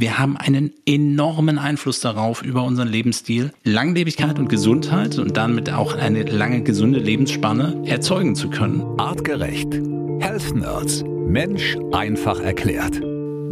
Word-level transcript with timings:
Wir 0.00 0.16
haben 0.16 0.36
einen 0.36 0.72
enormen 0.86 1.58
Einfluss 1.58 1.98
darauf 1.98 2.42
über 2.42 2.62
unseren 2.62 2.86
Lebensstil, 2.86 3.50
Langlebigkeit 3.64 4.38
und 4.38 4.48
Gesundheit 4.48 5.18
und 5.18 5.36
damit 5.36 5.72
auch 5.72 5.96
eine 5.96 6.22
lange 6.22 6.62
gesunde 6.62 7.00
Lebensspanne 7.00 7.82
erzeugen 7.84 8.36
zu 8.36 8.48
können. 8.48 8.84
Artgerecht. 8.96 9.74
Health 10.20 10.54
Nerds. 10.54 11.02
Mensch 11.02 11.76
einfach 11.90 12.38
erklärt. 12.38 13.00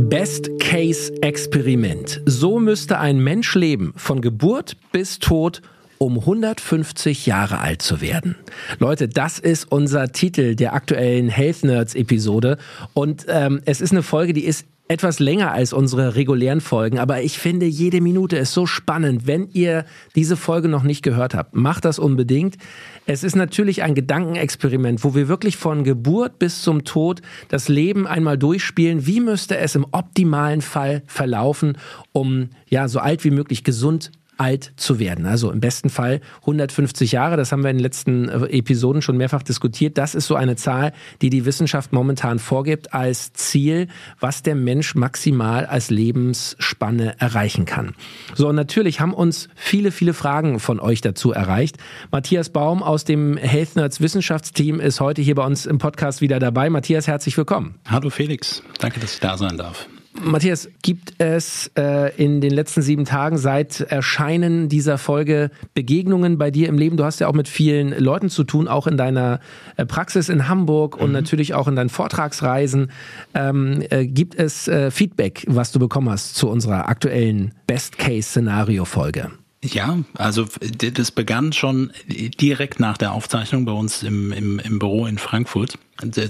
Best 0.08 0.48
Case 0.60 1.12
Experiment. 1.20 2.22
So 2.26 2.60
müsste 2.60 3.00
ein 3.00 3.18
Mensch 3.18 3.52
leben, 3.56 3.92
von 3.96 4.20
Geburt 4.20 4.76
bis 4.92 5.18
Tod 5.18 5.62
um 5.98 6.16
150 6.16 7.26
Jahre 7.26 7.58
alt 7.58 7.82
zu 7.82 8.00
werden. 8.00 8.36
Leute, 8.78 9.08
das 9.08 9.40
ist 9.40 9.72
unser 9.72 10.12
Titel 10.12 10.54
der 10.54 10.74
aktuellen 10.74 11.28
Health 11.28 11.64
Nerds 11.64 11.96
Episode 11.96 12.58
und 12.94 13.26
ähm, 13.28 13.62
es 13.64 13.80
ist 13.80 13.90
eine 13.90 14.04
Folge, 14.04 14.32
die 14.32 14.44
ist 14.44 14.66
etwas 14.88 15.18
länger 15.18 15.52
als 15.52 15.72
unsere 15.72 16.14
regulären 16.14 16.60
Folgen, 16.60 16.98
aber 16.98 17.22
ich 17.22 17.38
finde, 17.38 17.66
jede 17.66 18.00
Minute 18.00 18.36
ist 18.36 18.52
so 18.52 18.66
spannend. 18.66 19.26
Wenn 19.26 19.48
ihr 19.52 19.84
diese 20.14 20.36
Folge 20.36 20.68
noch 20.68 20.84
nicht 20.84 21.02
gehört 21.02 21.34
habt, 21.34 21.56
macht 21.56 21.84
das 21.84 21.98
unbedingt. 21.98 22.56
Es 23.04 23.24
ist 23.24 23.34
natürlich 23.34 23.82
ein 23.82 23.94
Gedankenexperiment, 23.94 25.02
wo 25.02 25.14
wir 25.14 25.26
wirklich 25.28 25.56
von 25.56 25.82
Geburt 25.82 26.38
bis 26.38 26.62
zum 26.62 26.84
Tod 26.84 27.20
das 27.48 27.68
Leben 27.68 28.06
einmal 28.06 28.38
durchspielen. 28.38 29.06
Wie 29.06 29.20
müsste 29.20 29.56
es 29.58 29.74
im 29.74 29.86
optimalen 29.90 30.62
Fall 30.62 31.02
verlaufen, 31.06 31.78
um 32.12 32.50
ja 32.68 32.86
so 32.86 33.00
alt 33.00 33.24
wie 33.24 33.30
möglich 33.30 33.64
gesund 33.64 34.12
alt 34.36 34.72
zu 34.76 34.98
werden. 34.98 35.26
Also 35.26 35.50
im 35.50 35.60
besten 35.60 35.90
Fall 35.90 36.20
150 36.40 37.12
Jahre, 37.12 37.36
das 37.36 37.52
haben 37.52 37.62
wir 37.62 37.70
in 37.70 37.76
den 37.76 37.82
letzten 37.82 38.28
äh, 38.28 38.58
Episoden 38.58 39.02
schon 39.02 39.16
mehrfach 39.16 39.42
diskutiert. 39.42 39.98
Das 39.98 40.14
ist 40.14 40.26
so 40.26 40.34
eine 40.34 40.56
Zahl, 40.56 40.92
die 41.22 41.30
die 41.30 41.44
Wissenschaft 41.44 41.92
momentan 41.92 42.38
vorgibt 42.38 42.92
als 42.92 43.32
Ziel, 43.32 43.88
was 44.20 44.42
der 44.42 44.54
Mensch 44.54 44.94
maximal 44.94 45.66
als 45.66 45.90
Lebensspanne 45.90 47.18
erreichen 47.18 47.64
kann. 47.64 47.94
So, 48.34 48.48
und 48.48 48.56
natürlich 48.56 49.00
haben 49.00 49.14
uns 49.14 49.48
viele, 49.54 49.90
viele 49.90 50.14
Fragen 50.14 50.60
von 50.60 50.80
euch 50.80 51.00
dazu 51.00 51.32
erreicht. 51.32 51.76
Matthias 52.10 52.50
Baum 52.50 52.82
aus 52.82 53.04
dem 53.04 53.36
Health 53.36 53.76
Nerds 53.76 54.00
Wissenschaftsteam 54.00 54.80
ist 54.80 55.00
heute 55.00 55.22
hier 55.22 55.34
bei 55.34 55.44
uns 55.44 55.66
im 55.66 55.78
Podcast 55.78 56.20
wieder 56.20 56.38
dabei. 56.38 56.70
Matthias, 56.70 57.06
herzlich 57.06 57.36
willkommen. 57.36 57.76
Hallo 57.88 58.10
Felix, 58.10 58.62
danke, 58.78 59.00
dass 59.00 59.14
ich 59.14 59.20
da 59.20 59.38
sein 59.38 59.56
darf. 59.56 59.88
Matthias, 60.22 60.68
gibt 60.82 61.14
es 61.18 61.70
äh, 61.76 62.14
in 62.16 62.40
den 62.40 62.50
letzten 62.50 62.82
sieben 62.82 63.04
Tagen 63.04 63.38
seit 63.38 63.80
Erscheinen 63.80 64.68
dieser 64.68 64.98
Folge 64.98 65.50
Begegnungen 65.74 66.38
bei 66.38 66.50
dir 66.50 66.68
im 66.68 66.78
Leben? 66.78 66.96
Du 66.96 67.04
hast 67.04 67.20
ja 67.20 67.28
auch 67.28 67.34
mit 67.34 67.48
vielen 67.48 67.96
Leuten 67.98 68.28
zu 68.28 68.44
tun, 68.44 68.68
auch 68.68 68.86
in 68.86 68.96
deiner 68.96 69.40
äh, 69.76 69.86
Praxis 69.86 70.28
in 70.28 70.48
Hamburg 70.48 70.96
mhm. 70.96 71.04
und 71.04 71.12
natürlich 71.12 71.54
auch 71.54 71.68
in 71.68 71.76
deinen 71.76 71.90
Vortragsreisen. 71.90 72.90
Ähm, 73.34 73.82
äh, 73.90 74.06
gibt 74.06 74.34
es 74.34 74.68
äh, 74.68 74.90
Feedback, 74.90 75.44
was 75.48 75.72
du 75.72 75.78
bekommen 75.78 76.10
hast 76.10 76.34
zu 76.34 76.48
unserer 76.48 76.88
aktuellen 76.88 77.52
Best-Case-Szenario-Folge? 77.66 79.30
Ja, 79.64 79.98
also 80.14 80.46
das 80.94 81.10
begann 81.10 81.52
schon 81.52 81.90
direkt 82.08 82.78
nach 82.78 82.98
der 82.98 83.12
Aufzeichnung 83.12 83.64
bei 83.64 83.72
uns 83.72 84.02
im, 84.02 84.32
im, 84.32 84.58
im 84.58 84.78
Büro 84.78 85.06
in 85.06 85.18
Frankfurt. 85.18 85.78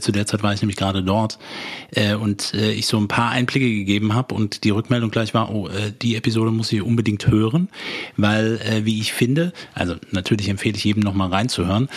Zu 0.00 0.12
der 0.12 0.26
Zeit 0.26 0.42
war 0.42 0.54
ich 0.54 0.62
nämlich 0.62 0.76
gerade 0.76 1.02
dort 1.02 1.38
äh, 1.90 2.14
und 2.14 2.54
äh, 2.54 2.72
ich 2.72 2.86
so 2.86 2.98
ein 2.98 3.08
paar 3.08 3.30
Einblicke 3.30 3.68
gegeben 3.68 4.14
habe 4.14 4.34
und 4.34 4.62
die 4.64 4.70
Rückmeldung 4.70 5.10
gleich 5.10 5.34
war, 5.34 5.52
oh, 5.52 5.68
äh, 5.68 5.92
die 6.00 6.14
Episode 6.14 6.52
muss 6.52 6.72
ich 6.72 6.82
unbedingt 6.82 7.26
hören, 7.26 7.68
weil 8.16 8.60
äh, 8.60 8.84
wie 8.84 9.00
ich 9.00 9.12
finde, 9.12 9.52
also 9.74 9.96
natürlich 10.12 10.48
empfehle 10.48 10.76
ich 10.76 10.84
jedem 10.84 11.02
nochmal 11.02 11.30
reinzuhören, 11.30 11.88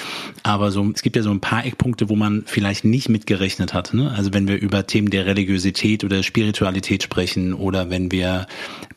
aber 0.41 0.71
so 0.71 0.89
es 0.93 1.03
gibt 1.03 1.15
ja 1.15 1.21
so 1.21 1.29
ein 1.29 1.41
paar 1.41 1.65
Eckpunkte, 1.65 2.09
wo 2.09 2.15
man 2.15 2.43
vielleicht 2.47 2.85
nicht 2.85 3.09
mitgerechnet 3.09 3.73
hat. 3.73 3.93
Ne? 3.93 4.11
Also 4.11 4.33
wenn 4.33 4.47
wir 4.47 4.59
über 4.59 4.87
Themen 4.87 5.09
der 5.09 5.25
Religiosität 5.25 6.03
oder 6.03 6.23
Spiritualität 6.23 7.03
sprechen 7.03 7.53
oder 7.53 7.89
wenn 7.89 8.11
wir 8.11 8.47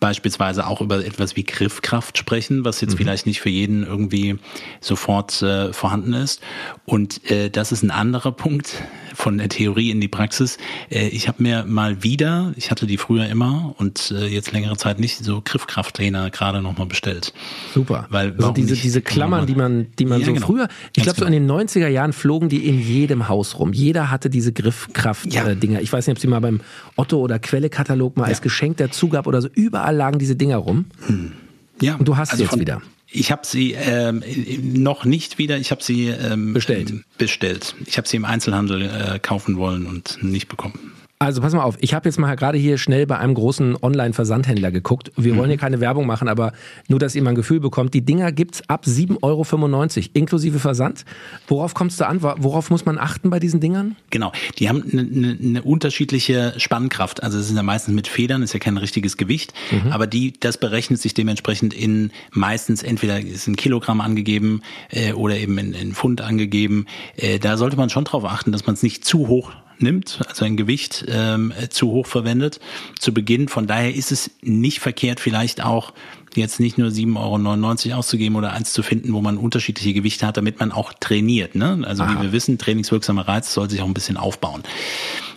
beispielsweise 0.00 0.66
auch 0.66 0.80
über 0.80 1.04
etwas 1.04 1.36
wie 1.36 1.44
Griffkraft 1.44 2.16
sprechen, 2.18 2.64
was 2.64 2.80
jetzt 2.80 2.94
mhm. 2.94 2.98
vielleicht 2.98 3.26
nicht 3.26 3.40
für 3.40 3.50
jeden 3.50 3.84
irgendwie 3.84 4.36
sofort 4.80 5.42
äh, 5.42 5.72
vorhanden 5.72 6.14
ist. 6.14 6.40
Und 6.84 7.30
äh, 7.30 7.50
das 7.50 7.70
ist 7.72 7.82
ein 7.82 7.90
anderer 7.90 8.32
Punkt 8.32 8.61
Punkt 8.62 8.92
von 9.14 9.38
der 9.38 9.48
Theorie 9.48 9.90
in 9.90 10.00
die 10.00 10.08
Praxis. 10.08 10.58
Äh, 10.90 11.08
ich 11.08 11.28
habe 11.28 11.42
mir 11.42 11.64
mal 11.64 12.02
wieder, 12.02 12.52
ich 12.56 12.70
hatte 12.70 12.86
die 12.86 12.96
früher 12.96 13.26
immer 13.26 13.74
und 13.78 14.10
äh, 14.10 14.26
jetzt 14.26 14.52
längere 14.52 14.76
Zeit 14.76 14.98
nicht, 14.98 15.24
so 15.24 15.42
Griffkrafttrainer 15.44 16.30
gerade 16.30 16.62
nochmal 16.62 16.86
bestellt. 16.86 17.32
Super. 17.74 18.06
Weil 18.10 18.32
also 18.32 18.52
diese, 18.52 18.74
diese 18.74 19.02
Klammern, 19.02 19.46
die 19.46 19.54
man, 19.54 19.88
die 19.98 20.06
man 20.06 20.20
ja, 20.20 20.26
so 20.26 20.32
genau. 20.32 20.46
früher, 20.46 20.68
ich 20.96 21.02
glaube 21.02 21.18
so 21.18 21.26
in 21.26 21.32
genau. 21.32 21.58
den 21.58 21.68
90er 21.68 21.88
Jahren 21.88 22.12
flogen 22.12 22.48
die 22.48 22.66
in 22.66 22.80
jedem 22.80 23.28
Haus 23.28 23.58
rum. 23.58 23.72
Jeder 23.72 24.10
hatte 24.10 24.30
diese 24.30 24.52
Griffkraft-Dinger. 24.52 25.74
Ja. 25.74 25.80
Ich 25.80 25.92
weiß 25.92 26.06
nicht, 26.06 26.16
ob 26.16 26.20
sie 26.20 26.28
mal 26.28 26.40
beim 26.40 26.60
Otto 26.96 27.18
oder 27.18 27.38
Quelle-Katalog 27.38 28.16
mal 28.16 28.24
ja. 28.24 28.28
als 28.30 28.42
Geschenk 28.42 28.78
dazu 28.78 29.08
gab 29.08 29.26
oder 29.26 29.42
so. 29.42 29.48
Überall 29.48 29.94
lagen 29.94 30.18
diese 30.18 30.36
Dinger 30.36 30.56
rum. 30.56 30.86
Hm. 31.06 31.32
Ja. 31.80 31.96
Und 31.96 32.06
du 32.06 32.16
hast 32.16 32.32
also 32.32 32.44
sie 32.44 32.50
jetzt 32.50 32.60
wieder. 32.60 32.80
Ich 33.12 33.30
habe 33.30 33.46
sie 33.46 33.72
ähm, 33.72 34.22
noch 34.62 35.04
nicht 35.04 35.38
wieder. 35.38 35.58
Ich 35.58 35.70
habe 35.70 35.82
sie 35.82 36.08
ähm, 36.08 36.54
bestellt. 36.54 36.92
Bestellt. 37.18 37.74
Ich 37.86 37.98
habe 37.98 38.08
sie 38.08 38.16
im 38.16 38.24
Einzelhandel 38.24 38.82
äh, 38.82 39.18
kaufen 39.18 39.56
wollen 39.58 39.86
und 39.86 40.22
nicht 40.22 40.48
bekommen. 40.48 40.92
Also 41.26 41.40
pass 41.40 41.52
mal 41.52 41.62
auf, 41.62 41.76
ich 41.80 41.94
habe 41.94 42.08
jetzt 42.08 42.18
mal 42.18 42.34
gerade 42.34 42.58
hier 42.58 42.78
schnell 42.78 43.06
bei 43.06 43.16
einem 43.16 43.34
großen 43.34 43.76
Online-Versandhändler 43.80 44.72
geguckt. 44.72 45.12
Wir 45.16 45.34
mhm. 45.34 45.38
wollen 45.38 45.50
hier 45.50 45.58
keine 45.58 45.78
Werbung 45.78 46.04
machen, 46.04 46.26
aber 46.26 46.52
nur, 46.88 46.98
dass 46.98 47.14
ihr 47.14 47.22
mal 47.22 47.30
ein 47.30 47.36
Gefühl 47.36 47.60
bekommt. 47.60 47.94
Die 47.94 48.04
Dinger 48.04 48.32
gibt's 48.32 48.68
ab 48.68 48.86
7,95 48.86 49.20
Euro, 49.22 50.08
inklusive 50.14 50.58
Versand. 50.58 51.04
Worauf 51.46 51.74
kommst 51.74 52.00
du 52.00 52.08
an? 52.08 52.22
Worauf 52.22 52.70
muss 52.70 52.84
man 52.86 52.98
achten 52.98 53.30
bei 53.30 53.38
diesen 53.38 53.60
Dingern? 53.60 53.94
Genau, 54.10 54.32
die 54.58 54.68
haben 54.68 54.82
eine, 54.90 55.02
eine, 55.02 55.38
eine 55.40 55.62
unterschiedliche 55.62 56.54
Spannkraft. 56.56 57.22
Also 57.22 57.38
es 57.38 57.46
sind 57.46 57.56
ja 57.56 57.62
meistens 57.62 57.94
mit 57.94 58.08
Federn, 58.08 58.42
ist 58.42 58.52
ja 58.52 58.58
kein 58.58 58.76
richtiges 58.76 59.16
Gewicht, 59.16 59.54
mhm. 59.70 59.92
aber 59.92 60.08
die, 60.08 60.32
das 60.40 60.58
berechnet 60.58 61.00
sich 61.00 61.14
dementsprechend 61.14 61.72
in 61.72 62.10
meistens 62.32 62.82
entweder 62.82 63.20
ist 63.20 63.46
ein 63.46 63.54
Kilogramm 63.54 64.00
angegeben 64.00 64.62
äh, 64.90 65.12
oder 65.12 65.36
eben 65.36 65.56
in, 65.58 65.72
in 65.72 65.92
Pfund 65.92 66.20
angegeben. 66.20 66.86
Äh, 67.16 67.38
da 67.38 67.56
sollte 67.56 67.76
man 67.76 67.90
schon 67.90 68.04
drauf 68.04 68.24
achten, 68.24 68.50
dass 68.50 68.66
man 68.66 68.74
es 68.74 68.82
nicht 68.82 69.04
zu 69.04 69.28
hoch 69.28 69.52
nimmt, 69.82 70.20
also 70.28 70.44
ein 70.44 70.56
Gewicht 70.56 71.04
ähm, 71.08 71.52
zu 71.70 71.90
hoch 71.90 72.06
verwendet 72.06 72.60
zu 72.98 73.12
Beginn. 73.12 73.48
Von 73.48 73.66
daher 73.66 73.94
ist 73.94 74.12
es 74.12 74.30
nicht 74.40 74.80
verkehrt, 74.80 75.20
vielleicht 75.20 75.62
auch 75.62 75.92
jetzt 76.36 76.60
nicht 76.60 76.78
nur 76.78 76.88
7,99 76.88 77.88
Euro 77.88 77.98
auszugeben 77.98 78.36
oder 78.36 78.52
eins 78.52 78.72
zu 78.72 78.82
finden, 78.82 79.12
wo 79.12 79.20
man 79.20 79.36
unterschiedliche 79.36 79.92
Gewichte 79.92 80.26
hat, 80.26 80.36
damit 80.36 80.60
man 80.60 80.72
auch 80.72 80.92
trainiert. 80.98 81.54
Ne? 81.54 81.82
Also 81.86 82.02
Aha. 82.02 82.18
wie 82.18 82.22
wir 82.24 82.32
wissen, 82.32 82.58
trainingswirksamer 82.58 83.28
Reiz 83.28 83.52
soll 83.52 83.68
sich 83.70 83.82
auch 83.82 83.86
ein 83.86 83.94
bisschen 83.94 84.16
aufbauen. 84.16 84.62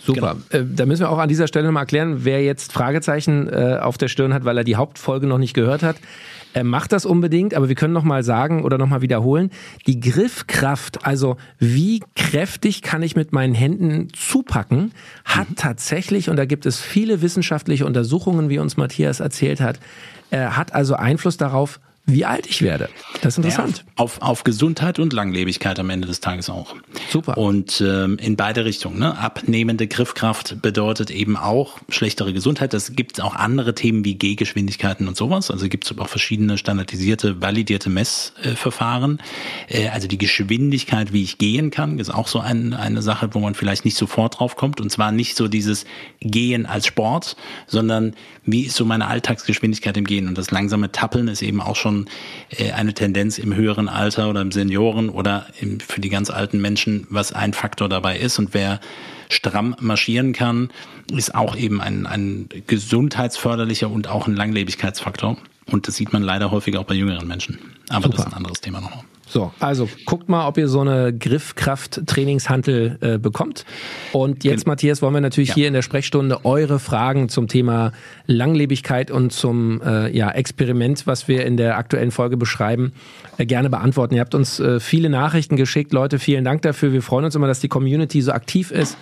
Super. 0.02 0.36
Genau. 0.50 0.62
Äh, 0.62 0.66
da 0.74 0.86
müssen 0.86 1.02
wir 1.02 1.10
auch 1.10 1.18
an 1.18 1.28
dieser 1.28 1.48
Stelle 1.48 1.70
mal 1.72 1.80
erklären, 1.80 2.24
wer 2.24 2.42
jetzt 2.42 2.72
Fragezeichen 2.72 3.48
äh, 3.48 3.78
auf 3.80 3.98
der 3.98 4.08
Stirn 4.08 4.32
hat, 4.32 4.44
weil 4.44 4.56
er 4.56 4.64
die 4.64 4.76
Hauptfolge 4.76 5.26
noch 5.26 5.38
nicht 5.38 5.54
gehört 5.54 5.82
hat. 5.82 5.96
Er 6.56 6.64
macht 6.64 6.92
das 6.92 7.04
unbedingt, 7.04 7.52
aber 7.52 7.68
wir 7.68 7.74
können 7.74 7.92
noch 7.92 8.02
mal 8.02 8.22
sagen 8.22 8.64
oder 8.64 8.78
noch 8.78 8.86
mal 8.86 9.02
wiederholen, 9.02 9.50
die 9.86 10.00
Griffkraft, 10.00 11.04
also 11.04 11.36
wie 11.58 12.02
kräftig 12.14 12.80
kann 12.80 13.02
ich 13.02 13.14
mit 13.14 13.30
meinen 13.34 13.52
Händen 13.52 14.08
zupacken, 14.14 14.92
hat 15.26 15.50
mhm. 15.50 15.56
tatsächlich, 15.56 16.30
und 16.30 16.36
da 16.36 16.46
gibt 16.46 16.64
es 16.64 16.80
viele 16.80 17.20
wissenschaftliche 17.20 17.84
Untersuchungen, 17.84 18.48
wie 18.48 18.58
uns 18.58 18.78
Matthias 18.78 19.20
erzählt 19.20 19.60
hat, 19.60 19.80
äh, 20.30 20.38
hat 20.38 20.74
also 20.74 20.94
Einfluss 20.94 21.36
darauf, 21.36 21.80
wie 22.08 22.24
alt 22.24 22.46
ich 22.46 22.62
werde. 22.62 22.88
Das 23.20 23.34
ist 23.34 23.38
interessant. 23.38 23.78
Ja, 23.78 23.92
auf, 23.96 24.22
auf 24.22 24.44
Gesundheit 24.44 25.00
und 25.00 25.12
Langlebigkeit 25.12 25.80
am 25.80 25.90
Ende 25.90 26.06
des 26.06 26.20
Tages 26.20 26.48
auch. 26.48 26.76
Super. 27.10 27.36
Und 27.36 27.82
ähm, 27.84 28.16
in 28.18 28.36
beide 28.36 28.64
Richtungen. 28.64 29.00
Ne? 29.00 29.18
Abnehmende 29.18 29.88
Griffkraft 29.88 30.62
bedeutet 30.62 31.10
eben 31.10 31.36
auch 31.36 31.78
schlechtere 31.88 32.32
Gesundheit. 32.32 32.72
Das 32.72 32.92
gibt 32.92 33.20
auch 33.20 33.34
andere 33.34 33.74
Themen 33.74 34.04
wie 34.04 34.14
Gehgeschwindigkeiten 34.14 35.08
und 35.08 35.16
sowas. 35.16 35.50
Also 35.50 35.68
gibt 35.68 35.90
es 35.90 35.98
auch 35.98 36.08
verschiedene 36.08 36.58
standardisierte, 36.58 37.42
validierte 37.42 37.90
Messverfahren. 37.90 39.20
Äh, 39.68 39.88
also 39.88 40.06
die 40.06 40.18
Geschwindigkeit, 40.18 41.12
wie 41.12 41.24
ich 41.24 41.38
gehen 41.38 41.72
kann, 41.72 41.98
ist 41.98 42.10
auch 42.10 42.28
so 42.28 42.38
ein, 42.38 42.72
eine 42.72 43.02
Sache, 43.02 43.30
wo 43.32 43.40
man 43.40 43.56
vielleicht 43.56 43.84
nicht 43.84 43.96
sofort 43.96 44.38
drauf 44.38 44.54
kommt. 44.54 44.80
Und 44.80 44.90
zwar 44.90 45.10
nicht 45.10 45.36
so 45.36 45.48
dieses 45.48 45.86
Gehen 46.20 46.66
als 46.66 46.86
Sport, 46.86 47.36
sondern 47.66 48.14
wie 48.44 48.62
ist 48.62 48.76
so 48.76 48.84
meine 48.84 49.08
Alltagsgeschwindigkeit 49.08 49.96
im 49.96 50.04
Gehen. 50.04 50.28
Und 50.28 50.38
das 50.38 50.52
langsame 50.52 50.92
Tappeln 50.92 51.26
ist 51.26 51.42
eben 51.42 51.60
auch 51.60 51.74
schon 51.74 51.95
schon 51.96 52.06
äh, 52.50 52.72
eine 52.72 52.94
Tendenz 52.94 53.38
im 53.38 53.54
höheren 53.54 53.88
Alter 53.88 54.28
oder 54.28 54.40
im 54.40 54.52
Senioren 54.52 55.08
oder 55.08 55.46
im, 55.60 55.80
für 55.80 56.00
die 56.00 56.08
ganz 56.08 56.30
alten 56.30 56.60
Menschen, 56.60 57.06
was 57.10 57.32
ein 57.32 57.52
Faktor 57.52 57.88
dabei 57.88 58.18
ist. 58.18 58.38
Und 58.38 58.54
wer 58.54 58.80
stramm 59.28 59.74
marschieren 59.80 60.32
kann, 60.32 60.70
ist 61.12 61.34
auch 61.34 61.56
eben 61.56 61.80
ein, 61.80 62.06
ein 62.06 62.48
gesundheitsförderlicher 62.66 63.90
und 63.90 64.08
auch 64.08 64.26
ein 64.26 64.36
Langlebigkeitsfaktor. 64.36 65.36
Und 65.66 65.88
das 65.88 65.96
sieht 65.96 66.12
man 66.12 66.22
leider 66.22 66.50
häufig 66.50 66.76
auch 66.76 66.84
bei 66.84 66.94
jüngeren 66.94 67.26
Menschen. 67.26 67.58
Aber 67.88 68.04
Super. 68.04 68.16
das 68.16 68.26
ist 68.26 68.32
ein 68.32 68.36
anderes 68.36 68.60
Thema 68.60 68.80
nochmal. 68.80 69.04
So, 69.28 69.52
also 69.58 69.88
guckt 70.04 70.28
mal, 70.28 70.46
ob 70.46 70.56
ihr 70.56 70.68
so 70.68 70.80
eine 70.80 71.12
Griffkraft-Trainingshantel 71.12 72.98
äh, 73.00 73.18
bekommt. 73.18 73.64
Und 74.12 74.44
jetzt, 74.44 74.68
Matthias, 74.68 75.02
wollen 75.02 75.14
wir 75.14 75.20
natürlich 75.20 75.50
ja. 75.50 75.54
hier 75.56 75.68
in 75.68 75.74
der 75.74 75.82
Sprechstunde 75.82 76.44
eure 76.44 76.78
Fragen 76.78 77.28
zum 77.28 77.48
Thema 77.48 77.90
Langlebigkeit 78.26 79.10
und 79.10 79.32
zum 79.32 79.82
äh, 79.82 80.16
ja, 80.16 80.30
Experiment, 80.30 81.08
was 81.08 81.26
wir 81.26 81.44
in 81.44 81.56
der 81.56 81.76
aktuellen 81.76 82.12
Folge 82.12 82.36
beschreiben, 82.36 82.92
äh, 83.36 83.46
gerne 83.46 83.68
beantworten. 83.68 84.14
Ihr 84.14 84.20
habt 84.20 84.36
uns 84.36 84.60
äh, 84.60 84.78
viele 84.78 85.10
Nachrichten 85.10 85.56
geschickt. 85.56 85.92
Leute, 85.92 86.20
vielen 86.20 86.44
Dank 86.44 86.62
dafür. 86.62 86.92
Wir 86.92 87.02
freuen 87.02 87.24
uns 87.24 87.34
immer, 87.34 87.48
dass 87.48 87.58
die 87.58 87.68
Community 87.68 88.22
so 88.22 88.30
aktiv 88.30 88.70
ist 88.70 88.96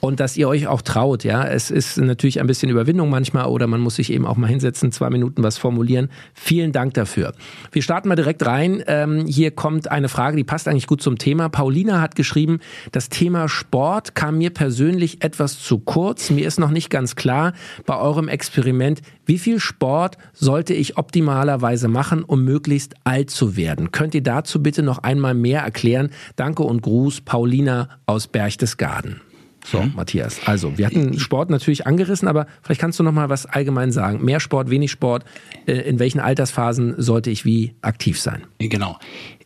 und 0.00 0.20
dass 0.20 0.36
ihr 0.36 0.48
euch 0.48 0.66
auch 0.66 0.82
traut. 0.82 1.24
Ja, 1.24 1.44
es 1.44 1.70
ist 1.70 1.96
natürlich 1.98 2.40
ein 2.40 2.46
bisschen 2.46 2.70
Überwindung 2.70 3.08
manchmal 3.10 3.46
oder 3.46 3.66
man 3.66 3.80
muss 3.80 3.96
sich 3.96 4.12
eben 4.12 4.26
auch 4.26 4.36
mal 4.36 4.48
hinsetzen, 4.48 4.92
zwei 4.92 5.10
Minuten 5.10 5.42
was 5.42 5.58
formulieren. 5.58 6.10
Vielen 6.34 6.72
Dank 6.72 6.94
dafür. 6.94 7.32
Wir 7.72 7.82
starten 7.82 8.08
mal 8.08 8.14
direkt 8.14 8.44
rein. 8.44 8.82
Ähm, 8.86 9.26
hier 9.26 9.50
kommt 9.50 9.90
eine 9.90 10.08
Frage, 10.08 10.36
die 10.36 10.44
passt 10.44 10.68
eigentlich 10.68 10.86
gut 10.86 11.02
zum 11.02 11.18
Thema. 11.18 11.48
Paulina 11.48 12.00
hat 12.00 12.14
geschrieben, 12.14 12.60
das 12.92 13.08
Thema 13.08 13.48
Sport 13.48 14.14
kam 14.14 14.38
mir 14.38 14.50
persönlich 14.50 15.24
etwas 15.24 15.62
zu 15.62 15.78
kurz. 15.78 16.30
Mir 16.30 16.46
ist 16.46 16.58
noch 16.58 16.70
nicht 16.70 16.90
ganz 16.90 17.16
klar 17.16 17.52
bei 17.86 17.98
eurem 17.98 18.28
Experiment, 18.28 19.00
wie 19.24 19.38
viel 19.38 19.58
Sport 19.58 20.18
sollte 20.32 20.72
ich 20.72 20.98
optimalerweise 20.98 21.88
machen, 21.88 22.22
um 22.22 22.44
möglichst 22.44 22.94
alt 23.04 23.30
zu 23.30 23.56
werden? 23.56 23.90
Könnt 23.90 24.14
ihr 24.14 24.22
dazu 24.22 24.62
bitte 24.62 24.82
noch 24.82 24.98
einmal 24.98 25.34
mehr 25.34 25.62
erklären? 25.62 26.10
Danke 26.36 26.62
und 26.62 26.82
Gruß, 26.82 27.22
Paulina 27.22 27.88
aus 28.06 28.28
Berchtesgaden. 28.28 29.20
So, 29.66 29.82
mhm. 29.82 29.92
Matthias. 29.96 30.40
Also, 30.46 30.78
wir 30.78 30.86
hatten 30.86 31.18
Sport 31.18 31.50
natürlich 31.50 31.86
angerissen, 31.86 32.28
aber 32.28 32.46
vielleicht 32.62 32.80
kannst 32.80 32.98
du 32.98 33.02
noch 33.02 33.12
mal 33.12 33.28
was 33.28 33.46
allgemein 33.46 33.90
sagen. 33.90 34.24
Mehr 34.24 34.40
Sport, 34.40 34.70
wenig 34.70 34.90
Sport. 34.92 35.24
Äh, 35.66 35.72
in 35.72 35.98
welchen 35.98 36.20
Altersphasen 36.20 36.94
sollte 36.98 37.30
ich 37.30 37.44
wie 37.44 37.74
aktiv 37.82 38.20
sein? 38.20 38.44
Genau 38.58 38.98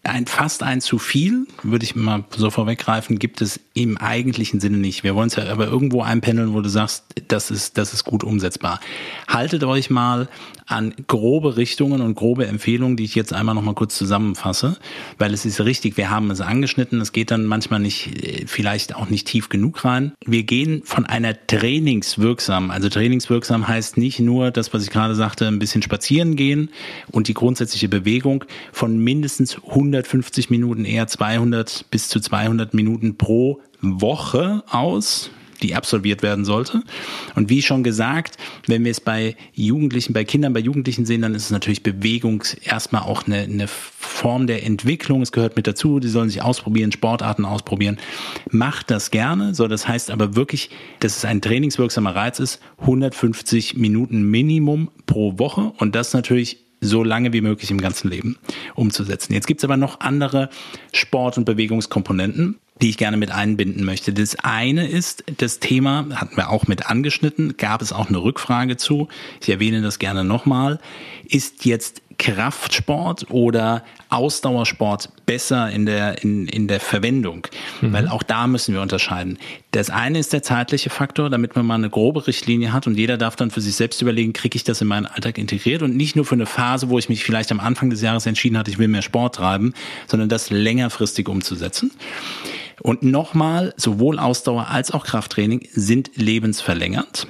ein 0.03 0.27
fast 0.27 0.63
ein 0.63 0.81
zu 0.81 0.99
viel, 0.99 1.47
würde 1.63 1.85
ich 1.85 1.95
mal 1.95 2.25
so 2.35 2.51
vorweggreifen, 2.51 3.19
gibt 3.19 3.43
es 3.43 3.61
im 3.83 3.97
eigentlichen 3.97 4.61
Sinne 4.61 4.79
nicht. 4.79 5.05
Wir 5.05 5.15
wollen 5.15 5.29
es 5.29 5.37
ja 5.37 5.51
aber 5.51 5.67
irgendwo 5.67 6.03
einpendeln, 6.03 6.55
wo 6.55 6.61
du 6.61 6.69
sagst, 6.69 7.05
das 7.29 7.51
ist, 7.51 7.79
das 7.79 7.95
ist 7.95 8.05
gut 8.05 8.25
umsetzbar. 8.25 8.81
Haltet 9.29 9.65
euch 9.65 9.91
mal 9.91 10.29
an 10.67 10.95
grobe 11.09 11.57
Richtungen 11.57 12.01
und 12.01 12.15
grobe 12.15 12.47
Empfehlungen, 12.47 12.97
die 12.97 13.05
ich 13.05 13.15
jetzt 13.15 13.33
einmal 13.33 13.55
noch 13.55 13.63
mal 13.63 13.75
kurz 13.75 13.97
zusammenfasse, 13.97 14.77
weil 15.19 15.35
es 15.35 15.45
ist 15.45 15.61
richtig, 15.61 15.97
wir 15.97 16.11
haben 16.11 16.31
es 16.31 16.41
angeschnitten, 16.41 17.01
es 17.01 17.11
geht 17.13 17.33
dann 17.33 17.45
manchmal 17.45 17.81
nicht, 17.81 18.47
vielleicht 18.47 18.95
auch 18.95 19.11
nicht 19.11 19.27
tief 19.27 19.49
genug 19.49 19.85
rein. 19.85 20.13
Wir 20.25 20.45
gehen 20.45 20.83
von 20.85 21.07
einer 21.07 21.35
trainingswirksam, 21.47 22.71
also 22.71 22.89
trainingswirksam 22.89 23.67
heißt 23.67 23.97
nicht 23.97 24.21
nur 24.21 24.53
das, 24.53 24.73
was 24.73 24.85
ich 24.85 24.91
gerade 24.91 25.17
sagte, 25.17 25.49
ein 25.49 25.59
bisschen 25.59 25.83
spazieren 25.83 26.37
gehen 26.37 26.71
und 27.11 27.27
die 27.27 27.35
grundsätzliche 27.35 27.89
Bewegung 27.89 28.45
von 28.73 28.99
mindestens 28.99 29.57
100 29.57 30.01
150 30.05 30.51
Minuten, 30.51 30.85
eher 30.85 31.07
200 31.07 31.87
bis 31.91 32.09
zu 32.09 32.21
200 32.21 32.75
Minuten 32.75 33.17
pro 33.17 33.61
Woche 33.83 34.63
aus 34.69 35.31
die 35.63 35.75
absolviert 35.75 36.23
werden 36.23 36.45
sollte. 36.45 36.83
Und 37.35 37.49
wie 37.49 37.63
schon 37.63 37.83
gesagt, 37.83 38.37
wenn 38.67 38.85
wir 38.85 38.91
es 38.91 39.01
bei 39.01 39.37
Jugendlichen, 39.53 40.13
bei 40.13 40.25
Kindern, 40.25 40.53
bei 40.53 40.61
Jugendlichen 40.61 41.05
sehen, 41.07 41.23
dann 41.23 41.35
ist 41.35 41.45
es 41.45 41.51
natürlich 41.51 41.83
Bewegung 41.83 42.43
erstmal 42.63 43.03
auch 43.03 43.27
eine, 43.27 43.41
eine 43.41 43.69
Form 43.69 44.47
der 44.47 44.65
Entwicklung. 44.65 45.23
Es 45.23 45.33
gehört 45.33 45.57
mit 45.57 45.67
dazu. 45.67 46.01
Die 46.01 46.09
sollen 46.09 46.29
sich 46.29 46.43
ausprobieren, 46.43 46.93
Sportarten 46.93 47.45
ausprobieren. 47.45 47.99
Macht 48.51 48.91
das 48.91 49.11
gerne. 49.11 49.55
So, 49.55 49.69
das 49.69 49.87
heißt 49.87 50.11
aber 50.11 50.35
wirklich, 50.37 50.71
dass 51.01 51.17
es 51.17 51.25
ein 51.25 51.41
trainingswirksamer 51.41 52.15
Reiz 52.15 52.41
ist. 52.41 52.61
150 52.81 53.77
Minuten 53.77 54.23
Minimum 54.23 54.91
pro 55.07 55.39
Woche. 55.39 55.73
Und 55.79 55.95
das 55.95 56.13
natürlich 56.13 56.65
so 56.83 57.05
lange 57.05 57.35
wie 57.35 57.43
möglich 57.43 57.71
im 57.71 57.79
ganzen 57.79 58.09
Leben 58.09 58.39
umzusetzen. 58.75 59.35
Jetzt 59.35 59.47
gibt's 59.47 59.65
aber 59.65 59.77
noch 59.77 60.01
andere 60.01 60.49
Sport- 60.93 61.37
und 61.37 61.45
Bewegungskomponenten 61.45 62.57
die 62.81 62.91
ich 62.91 62.97
gerne 62.97 63.17
mit 63.17 63.31
einbinden 63.31 63.85
möchte. 63.85 64.13
Das 64.13 64.37
eine 64.37 64.89
ist 64.89 65.25
das 65.39 65.59
Thema, 65.59 66.07
hatten 66.15 66.37
wir 66.37 66.51
auch 66.51 66.67
mit 66.67 66.87
angeschnitten, 66.87 67.57
gab 67.57 67.83
es 67.83 67.93
auch 67.93 68.09
eine 68.09 68.23
Rückfrage 68.23 68.77
zu. 68.77 69.09
Ich 69.41 69.49
erwähne 69.49 69.83
das 69.83 69.99
gerne 69.99 70.25
nochmal. 70.25 70.81
Ist 71.29 71.65
jetzt 71.65 72.03
Kraftsport 72.21 73.31
oder 73.31 73.83
Ausdauersport 74.11 75.09
besser 75.25 75.71
in 75.71 75.87
der, 75.87 76.23
in, 76.23 76.47
in 76.47 76.69
der 76.69 76.79
Verwendung? 76.79 77.47
Mhm. 77.81 77.95
Weil 77.95 78.09
auch 78.09 78.23
da 78.23 78.47
müssen 78.47 78.75
wir 78.75 78.83
unterscheiden. 78.83 79.39
Das 79.71 79.89
eine 79.89 80.19
ist 80.19 80.35
der 80.35 80.43
zeitliche 80.43 80.91
Faktor, 80.91 81.31
damit 81.31 81.57
man 81.57 81.65
mal 81.65 81.77
eine 81.77 81.89
grobe 81.89 82.27
Richtlinie 82.27 82.75
hat 82.75 82.87
und 82.87 82.99
jeder 82.99 83.17
darf 83.17 83.37
dann 83.37 83.51
für 83.51 83.63
sich 83.63 83.75
selbst 83.75 84.03
überlegen, 84.03 84.35
kriege 84.35 84.55
ich 84.55 84.65
das 84.65 84.83
in 84.83 84.89
meinen 84.89 85.07
Alltag 85.07 85.39
integriert 85.39 85.81
und 85.81 85.97
nicht 85.97 86.15
nur 86.15 86.27
für 86.27 86.35
eine 86.35 86.45
Phase, 86.45 86.91
wo 86.91 86.99
ich 86.99 87.09
mich 87.09 87.25
vielleicht 87.25 87.51
am 87.53 87.61
Anfang 87.61 87.89
des 87.89 88.03
Jahres 88.03 88.27
entschieden 88.27 88.59
hatte, 88.59 88.71
ich 88.71 88.79
will 88.79 88.89
mehr 88.89 89.01
Sport 89.01 89.37
treiben, 89.37 89.73
sondern 90.07 90.29
das 90.29 90.51
längerfristig 90.51 91.27
umzusetzen. 91.27 91.91
Und 92.83 93.03
nochmal, 93.03 93.73
sowohl 93.79 94.19
Ausdauer 94.19 94.69
als 94.69 94.91
auch 94.91 95.07
Krafttraining 95.07 95.67
sind 95.73 96.11
lebensverlängernd. 96.17 97.27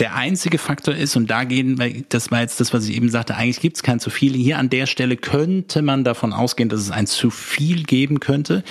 Der 0.00 0.14
einzige 0.14 0.56
Faktor 0.56 0.94
ist, 0.94 1.14
und 1.14 1.30
da 1.30 1.44
gehen, 1.44 2.06
das 2.08 2.30
war 2.30 2.40
jetzt 2.40 2.58
das, 2.58 2.72
was 2.72 2.88
ich 2.88 2.96
eben 2.96 3.10
sagte, 3.10 3.36
eigentlich 3.36 3.60
gibt 3.60 3.76
es 3.76 3.82
kein 3.82 4.00
zu 4.00 4.08
viel. 4.08 4.32
Hier 4.32 4.56
an 4.56 4.70
der 4.70 4.86
Stelle 4.86 5.18
könnte 5.18 5.82
man 5.82 6.04
davon 6.04 6.32
ausgehen, 6.32 6.70
dass 6.70 6.80
es 6.80 6.90
ein 6.90 7.06
zu 7.06 7.28
viel 7.28 7.82
geben 7.82 8.18
könnte. 8.18 8.64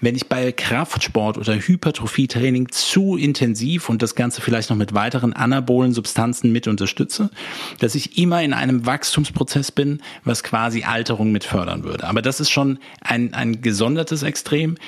Wenn 0.00 0.16
ich 0.16 0.28
bei 0.28 0.52
Kraftsport 0.52 1.36
oder 1.36 1.54
Hypertrophietraining 1.54 2.70
zu 2.70 3.18
intensiv 3.18 3.90
und 3.90 4.00
das 4.00 4.14
Ganze 4.14 4.40
vielleicht 4.40 4.70
noch 4.70 4.76
mit 4.78 4.94
weiteren 4.94 5.34
anabolen 5.34 5.92
Substanzen 5.92 6.50
mit 6.50 6.66
unterstütze, 6.66 7.28
dass 7.78 7.94
ich 7.94 8.16
immer 8.16 8.42
in 8.42 8.54
einem 8.54 8.86
Wachstumsprozess 8.86 9.72
bin, 9.72 10.00
was 10.24 10.42
quasi 10.42 10.84
Alterung 10.84 11.30
mit 11.30 11.44
fördern 11.44 11.84
würde. 11.84 12.04
Aber 12.04 12.22
das 12.22 12.40
ist 12.40 12.48
schon 12.48 12.78
ein, 13.02 13.34
ein 13.34 13.60
gesondertes 13.60 14.22
Extrem. 14.22 14.78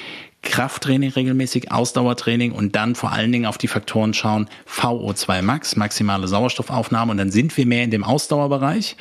Krafttraining 0.43 1.11
regelmäßig, 1.11 1.71
Ausdauertraining 1.71 2.53
und 2.53 2.75
dann 2.75 2.95
vor 2.95 3.13
allen 3.13 3.33
Dingen 3.33 3.47
auf 3.47 3.59
die 3.59 3.69
Faktoren 3.69 4.13
schauen, 4.13 4.49
VO2 4.69 5.41
Max, 5.43 5.77
maximale 5.77 6.29
Sauerstoffaufnahme 6.29 7.13
und 7.13 7.19
dann 7.19 7.31
sind 7.31 7.57
wir 7.57 7.65
mehr 7.65 7.85
in 7.85 7.91
dem 7.91 8.05
Ausdauerbereich. 8.05 8.97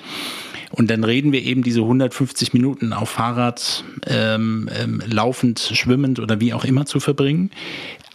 Und 0.71 0.89
dann 0.89 1.03
reden 1.03 1.33
wir 1.33 1.43
eben 1.43 1.63
diese 1.63 1.81
150 1.81 2.53
Minuten 2.53 2.93
auf 2.93 3.09
Fahrrad, 3.09 3.83
ähm, 4.07 4.69
ähm, 4.73 5.03
laufend, 5.05 5.59
schwimmend 5.59 6.19
oder 6.19 6.39
wie 6.39 6.53
auch 6.53 6.63
immer 6.63 6.85
zu 6.85 7.01
verbringen. 7.01 7.51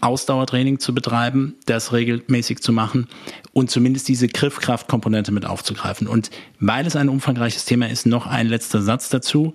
Ausdauertraining 0.01 0.79
zu 0.79 0.95
betreiben, 0.95 1.57
das 1.67 1.93
regelmäßig 1.93 2.63
zu 2.63 2.73
machen 2.73 3.09
und 3.53 3.71
zumindest 3.71 4.09
diese 4.09 4.29
Griffkraftkomponente 4.29 5.33
mit 5.33 5.45
aufzugreifen. 5.45 6.07
Und 6.07 6.31
weil 6.59 6.87
es 6.87 6.97
ein 6.97 7.09
umfangreiches 7.09 7.67
Thema 7.67 7.91
ist, 7.91 8.07
noch 8.07 8.27
ein 8.27 8.47
letzter 8.47 8.81
Satz 8.81 9.11
dazu. 9.11 9.53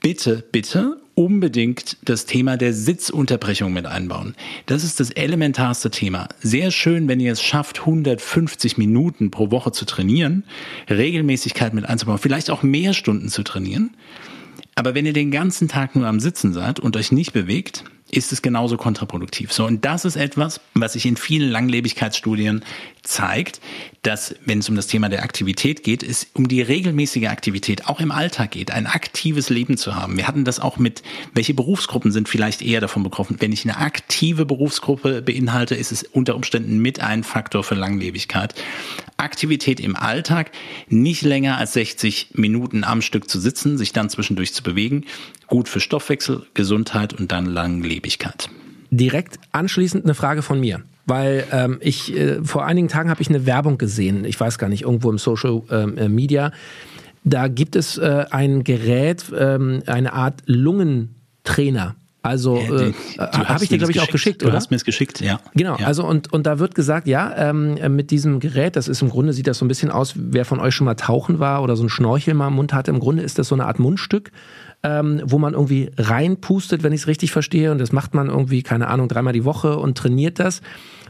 Bitte, 0.00 0.44
bitte 0.52 1.01
unbedingt 1.14 1.96
das 2.04 2.26
Thema 2.26 2.56
der 2.56 2.72
Sitzunterbrechung 2.72 3.72
mit 3.72 3.86
einbauen. 3.86 4.34
Das 4.66 4.84
ist 4.84 5.00
das 5.00 5.10
elementarste 5.10 5.90
Thema. 5.90 6.28
Sehr 6.40 6.70
schön, 6.70 7.08
wenn 7.08 7.20
ihr 7.20 7.32
es 7.32 7.42
schafft, 7.42 7.80
150 7.80 8.78
Minuten 8.78 9.30
pro 9.30 9.50
Woche 9.50 9.72
zu 9.72 9.84
trainieren, 9.84 10.44
Regelmäßigkeit 10.88 11.74
mit 11.74 11.86
einzubauen, 11.86 12.18
vielleicht 12.18 12.50
auch 12.50 12.62
mehr 12.62 12.94
Stunden 12.94 13.28
zu 13.28 13.42
trainieren. 13.42 13.90
Aber 14.74 14.94
wenn 14.94 15.06
ihr 15.06 15.12
den 15.12 15.30
ganzen 15.30 15.68
Tag 15.68 15.94
nur 15.96 16.06
am 16.06 16.20
Sitzen 16.20 16.52
seid 16.52 16.80
und 16.80 16.96
euch 16.96 17.12
nicht 17.12 17.32
bewegt, 17.32 17.84
ist 18.12 18.30
es 18.30 18.42
genauso 18.42 18.76
kontraproduktiv. 18.76 19.52
So, 19.52 19.64
und 19.64 19.86
das 19.86 20.04
ist 20.04 20.16
etwas, 20.16 20.60
was 20.74 20.92
sich 20.92 21.06
in 21.06 21.16
vielen 21.16 21.50
Langlebigkeitsstudien 21.50 22.62
zeigt, 23.02 23.60
dass, 24.02 24.34
wenn 24.44 24.58
es 24.58 24.68
um 24.68 24.76
das 24.76 24.86
Thema 24.86 25.08
der 25.08 25.22
Aktivität 25.22 25.82
geht, 25.82 26.02
es 26.02 26.26
um 26.34 26.46
die 26.46 26.60
regelmäßige 26.60 27.28
Aktivität 27.28 27.88
auch 27.88 28.00
im 28.00 28.12
Alltag 28.12 28.50
geht, 28.50 28.70
ein 28.70 28.86
aktives 28.86 29.48
Leben 29.48 29.78
zu 29.78 29.94
haben. 29.94 30.18
Wir 30.18 30.28
hatten 30.28 30.44
das 30.44 30.60
auch 30.60 30.76
mit, 30.76 31.02
welche 31.32 31.54
Berufsgruppen 31.54 32.12
sind 32.12 32.28
vielleicht 32.28 32.60
eher 32.60 32.82
davon 32.82 33.02
betroffen. 33.02 33.36
Wenn 33.40 33.50
ich 33.50 33.64
eine 33.64 33.78
aktive 33.78 34.44
Berufsgruppe 34.44 35.22
beinhalte, 35.22 35.74
ist 35.74 35.90
es 35.90 36.02
unter 36.02 36.36
Umständen 36.36 36.80
mit 36.80 37.00
ein 37.00 37.24
Faktor 37.24 37.64
für 37.64 37.74
Langlebigkeit. 37.74 38.54
Aktivität 39.22 39.80
im 39.80 39.96
Alltag, 39.96 40.50
nicht 40.88 41.22
länger 41.22 41.58
als 41.58 41.72
60 41.72 42.30
Minuten 42.34 42.84
am 42.84 43.02
Stück 43.02 43.28
zu 43.30 43.40
sitzen, 43.40 43.78
sich 43.78 43.92
dann 43.92 44.10
zwischendurch 44.10 44.52
zu 44.52 44.62
bewegen, 44.62 45.04
gut 45.46 45.68
für 45.68 45.80
Stoffwechsel, 45.80 46.46
Gesundheit 46.54 47.12
und 47.12 47.32
dann 47.32 47.46
Langlebigkeit. 47.46 48.50
Direkt 48.90 49.38
anschließend 49.52 50.04
eine 50.04 50.14
Frage 50.14 50.42
von 50.42 50.60
mir 50.60 50.82
weil 51.06 51.44
ähm, 51.50 51.78
ich 51.80 52.16
äh, 52.16 52.44
vor 52.44 52.64
einigen 52.64 52.88
Tagen 52.88 53.10
habe 53.10 53.20
ich 53.22 53.28
eine 53.28 53.46
Werbung 53.46 53.78
gesehen, 53.78 54.24
ich 54.24 54.38
weiß 54.38 54.58
gar 54.58 54.68
nicht, 54.68 54.82
irgendwo 54.82 55.10
im 55.10 55.18
Social 55.18 55.62
ähm, 55.70 55.98
äh, 55.98 56.08
Media. 56.08 56.52
Da 57.24 57.48
gibt 57.48 57.76
es 57.76 57.98
äh, 57.98 58.26
ein 58.30 58.64
Gerät, 58.64 59.24
ähm, 59.36 59.82
eine 59.86 60.12
Art 60.12 60.42
Lungentrainer. 60.46 61.94
Also 62.22 62.56
äh, 62.56 62.90
äh 62.90 62.92
habe 63.18 63.64
ich 63.64 63.70
dir, 63.70 63.78
glaube 63.78 63.92
ich, 63.92 64.00
auch 64.00 64.08
geschickt, 64.08 64.42
du 64.42 64.46
oder? 64.46 64.52
Du 64.52 64.56
hast 64.56 64.70
mir 64.70 64.76
es 64.76 64.84
geschickt, 64.84 65.20
ja. 65.20 65.40
Genau, 65.54 65.76
ja. 65.76 65.86
also 65.86 66.06
und, 66.06 66.32
und 66.32 66.46
da 66.46 66.60
wird 66.60 66.74
gesagt, 66.74 67.08
ja, 67.08 67.34
ähm, 67.36 67.74
mit 67.96 68.12
diesem 68.12 68.38
Gerät, 68.38 68.76
das 68.76 68.86
ist 68.86 69.02
im 69.02 69.10
Grunde, 69.10 69.32
sieht 69.32 69.48
das 69.48 69.58
so 69.58 69.64
ein 69.64 69.68
bisschen 69.68 69.90
aus, 69.90 70.14
wer 70.16 70.44
von 70.44 70.60
euch 70.60 70.74
schon 70.74 70.84
mal 70.84 70.94
tauchen 70.94 71.40
war 71.40 71.62
oder 71.62 71.74
so 71.74 71.82
ein 71.82 71.88
Schnorchel 71.88 72.34
mal 72.34 72.48
im 72.48 72.54
Mund 72.54 72.72
hatte, 72.72 72.92
im 72.92 73.00
Grunde 73.00 73.22
ist 73.24 73.38
das 73.38 73.48
so 73.48 73.56
eine 73.56 73.66
Art 73.66 73.80
Mundstück, 73.80 74.30
ähm, 74.84 75.20
wo 75.24 75.38
man 75.38 75.54
irgendwie 75.54 75.90
reinpustet, 75.96 76.82
wenn 76.82 76.92
ich 76.92 77.02
es 77.02 77.06
richtig 77.06 77.32
verstehe. 77.32 77.72
Und 77.72 77.78
das 77.78 77.92
macht 77.92 78.14
man 78.14 78.28
irgendwie, 78.28 78.62
keine 78.62 78.88
Ahnung, 78.88 79.08
dreimal 79.08 79.32
die 79.32 79.44
Woche 79.44 79.76
und 79.76 79.98
trainiert 79.98 80.38
das 80.38 80.60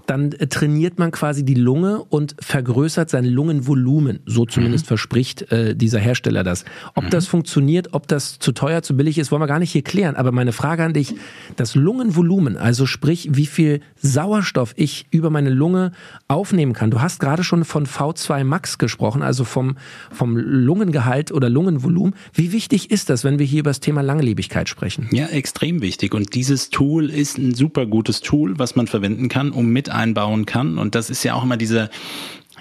dann 0.07 0.33
äh, 0.33 0.47
trainiert 0.47 0.99
man 0.99 1.11
quasi 1.11 1.45
die 1.45 1.55
Lunge 1.55 2.03
und 2.03 2.35
vergrößert 2.41 3.11
sein 3.11 3.25
Lungenvolumen. 3.25 4.21
So 4.27 4.45
zumindest 4.45 4.87
mhm. 4.87 4.89
verspricht 4.89 5.53
äh, 5.53 5.77
dieser 5.77 6.01
Hersteller 6.01 6.45
das. 6.45 6.65
Ob 6.95 7.05
mhm. 7.05 7.11
das 7.11 7.27
funktioniert, 7.27 7.89
ob 7.93 8.09
das 8.09 8.39
zu 8.39 8.53
teuer, 8.53 8.83
zu 8.83 8.97
billig 8.97 9.19
ist, 9.19 9.31
wollen 9.31 9.43
wir 9.43 9.47
gar 9.47 9.59
nicht 9.59 9.73
hier 9.73 9.83
klären. 9.83 10.17
Aber 10.17 10.33
meine 10.33 10.53
Frage 10.53 10.85
an 10.85 10.93
dich, 10.93 11.15
das 11.57 11.75
Lungenvolumen, 11.75 12.57
also 12.57 12.87
sprich, 12.87 13.29
wie 13.33 13.47
viel 13.47 13.81
Sauerstoff 13.97 14.75
ich 14.77 15.07
über 15.11 15.31
meine 15.31 15.51
Lunge 15.51 15.93
aufnehmen 16.29 16.73
kann. 16.73 16.91
Du 16.91 17.01
hast 17.01 17.21
gerade 17.21 17.45
schon 17.45 17.65
von 17.65 17.87
V2 17.87 18.45
Max 18.45 18.79
gesprochen, 18.79 19.23
also 19.23 19.45
vom, 19.45 19.77
vom 20.11 20.37
Lungengehalt 20.37 21.33
oder 21.33 21.49
Lungenvolumen. 21.49 22.15
Wie 22.33 22.53
wichtig 22.53 22.91
ist 22.91 23.11
das, 23.11 23.25
wenn 23.25 23.39
wir 23.39 23.47
hier 23.47 23.61
über 23.61 23.71
das 23.71 23.81
Thema 23.81 24.03
Langlebigkeit 24.03 24.69
sprechen? 24.69 25.09
Ja, 25.13 25.27
extrem 25.27 25.81
wichtig. 25.81 26.15
Und 26.15 26.35
dieses 26.35 26.71
Tool 26.71 27.11
ist 27.11 27.39
ein 27.39 27.55
super 27.55 27.87
gutes 27.87 28.21
Tool, 28.21 28.59
was 28.59 28.77
man 28.77 28.87
verwenden 28.87 29.29
kann, 29.29 29.51
um 29.51 29.67
mit 29.67 29.92
einbauen 29.93 30.47
kann. 30.47 30.79
Und 30.79 30.95
das 30.95 31.11
ist 31.11 31.23
ja 31.23 31.35
auch 31.35 31.45
immer 31.45 31.57
diese 31.57 31.91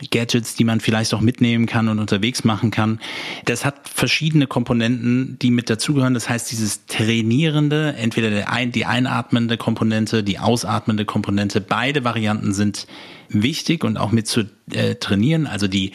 Gadgets, 0.09 0.55
die 0.55 0.63
man 0.63 0.79
vielleicht 0.79 1.13
auch 1.13 1.21
mitnehmen 1.21 1.67
kann 1.67 1.87
und 1.87 1.99
unterwegs 1.99 2.43
machen 2.43 2.71
kann. 2.71 2.99
Das 3.45 3.65
hat 3.65 3.87
verschiedene 3.87 4.47
Komponenten, 4.47 5.37
die 5.39 5.51
mit 5.51 5.69
dazugehören. 5.69 6.13
Das 6.13 6.27
heißt, 6.27 6.51
dieses 6.51 6.85
trainierende, 6.87 7.93
entweder 7.97 8.31
die 8.65 8.85
einatmende 8.85 9.57
Komponente, 9.57 10.23
die 10.23 10.39
ausatmende 10.39 11.05
Komponente, 11.05 11.61
beide 11.61 12.03
Varianten 12.03 12.53
sind 12.53 12.87
wichtig 13.29 13.83
und 13.83 13.97
auch 13.97 14.11
mit 14.11 14.27
zu 14.27 14.45
äh, 14.71 14.95
trainieren. 14.95 15.45
Also 15.45 15.67
die 15.67 15.91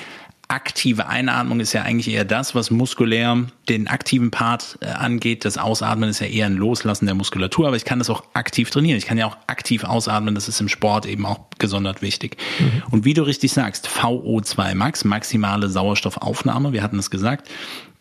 aktive 0.49 1.09
Einatmung 1.09 1.59
ist 1.61 1.73
ja 1.73 1.83
eigentlich 1.83 2.09
eher 2.09 2.25
das, 2.25 2.55
was 2.55 2.71
muskulär 2.71 3.47
den 3.69 3.89
aktiven 3.89 4.31
Part 4.31 4.79
äh, 4.81 4.87
angeht. 4.87 5.45
Das 5.45 5.59
Ausatmen 5.59 6.09
ist 6.09 6.21
ja 6.21 6.29
eher 6.29 6.47
ein 6.47 6.57
Loslassen 6.57 7.07
der 7.07 7.17
Muskulatur, 7.17 7.67
aber 7.67 7.77
ich 7.77 7.85
kann 7.85 7.99
das 7.99 8.11
auch 8.11 8.23
aktiv 8.35 8.71
trainieren. 8.71 8.97
Ich 8.97 9.07
kann 9.07 9.19
ja 9.19 9.27
auch 9.27 9.37
aktiv 9.49 9.83
ausatmen. 9.83 10.37
Das 10.37 10.47
ist 10.47 10.61
im 10.61 10.69
Sport 10.69 11.07
eben 11.07 11.27
auch 11.27 11.41
gesondert 11.59 12.01
wichtig. 12.01 12.37
Mhm. 12.61 12.83
Und 12.91 13.05
wie 13.05 13.15
du 13.15 13.23
richtig 13.23 13.53
sagst, 13.53 13.89
VO2 13.89 14.75
Max, 14.75 15.05
maximale 15.05 15.69
Sauerstoffaufnahme, 15.69 16.73
wir 16.73 16.83
hatten 16.83 16.99
es 16.99 17.11
gesagt, 17.11 17.49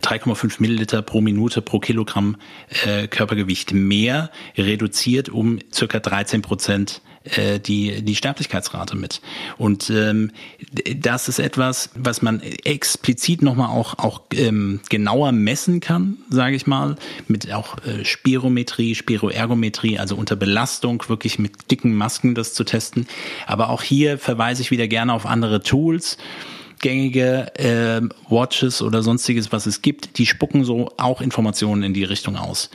3,5 0.03 0.57
Milliliter 0.59 1.01
pro 1.01 1.21
Minute 1.21 1.63
pro 1.63 1.79
Kilogramm 1.79 2.37
äh, 2.85 3.07
Körpergewicht 3.07 3.73
mehr, 3.73 4.29
reduziert 4.55 5.29
um 5.29 5.59
circa 5.73 5.99
13 5.99 6.43
Prozent 6.43 7.01
äh, 7.25 7.59
die, 7.59 8.01
die 8.01 8.15
Sterblichkeitsrate 8.15 8.95
mit. 8.95 9.21
Und 9.57 9.89
ähm, 9.89 10.31
das 10.95 11.27
ist 11.27 11.39
etwas, 11.39 11.89
was 11.95 12.21
man 12.21 12.41
explizit 12.41 13.41
nochmal 13.41 13.69
auch, 13.69 13.97
auch 13.99 14.21
ähm, 14.33 14.81
genauer 14.89 15.31
messen 15.31 15.79
kann, 15.79 16.17
sage 16.29 16.55
ich 16.55 16.67
mal, 16.67 16.95
mit 17.27 17.51
auch 17.51 17.77
äh, 17.85 18.05
Spirometrie, 18.05 18.95
Spiroergometrie, 18.95 19.99
also 19.99 20.15
unter 20.15 20.35
Belastung 20.35 21.03
wirklich 21.07 21.39
mit 21.39 21.71
dicken 21.71 21.95
Masken 21.95 22.35
das 22.35 22.53
zu 22.53 22.63
testen. 22.63 23.07
Aber 23.47 23.69
auch 23.69 23.81
hier 23.81 24.17
verweise 24.17 24.61
ich 24.61 24.71
wieder 24.71 24.87
gerne 24.87 25.13
auf 25.13 25.25
andere 25.25 25.61
Tools 25.61 26.17
gängige 26.85 27.51
äh, 27.57 27.99
Watches 28.29 28.83
oder 28.83 29.01
sonstiges, 29.01 29.51
was 29.51 29.65
es 29.65 29.81
gibt, 29.81 30.19
die 30.19 30.27
spucken 30.27 30.63
so 30.63 30.91
auch 30.97 31.19
Informationen 31.19 31.81
in 31.81 31.95
die 31.95 32.03
Richtung 32.03 32.35
aus. 32.35 32.69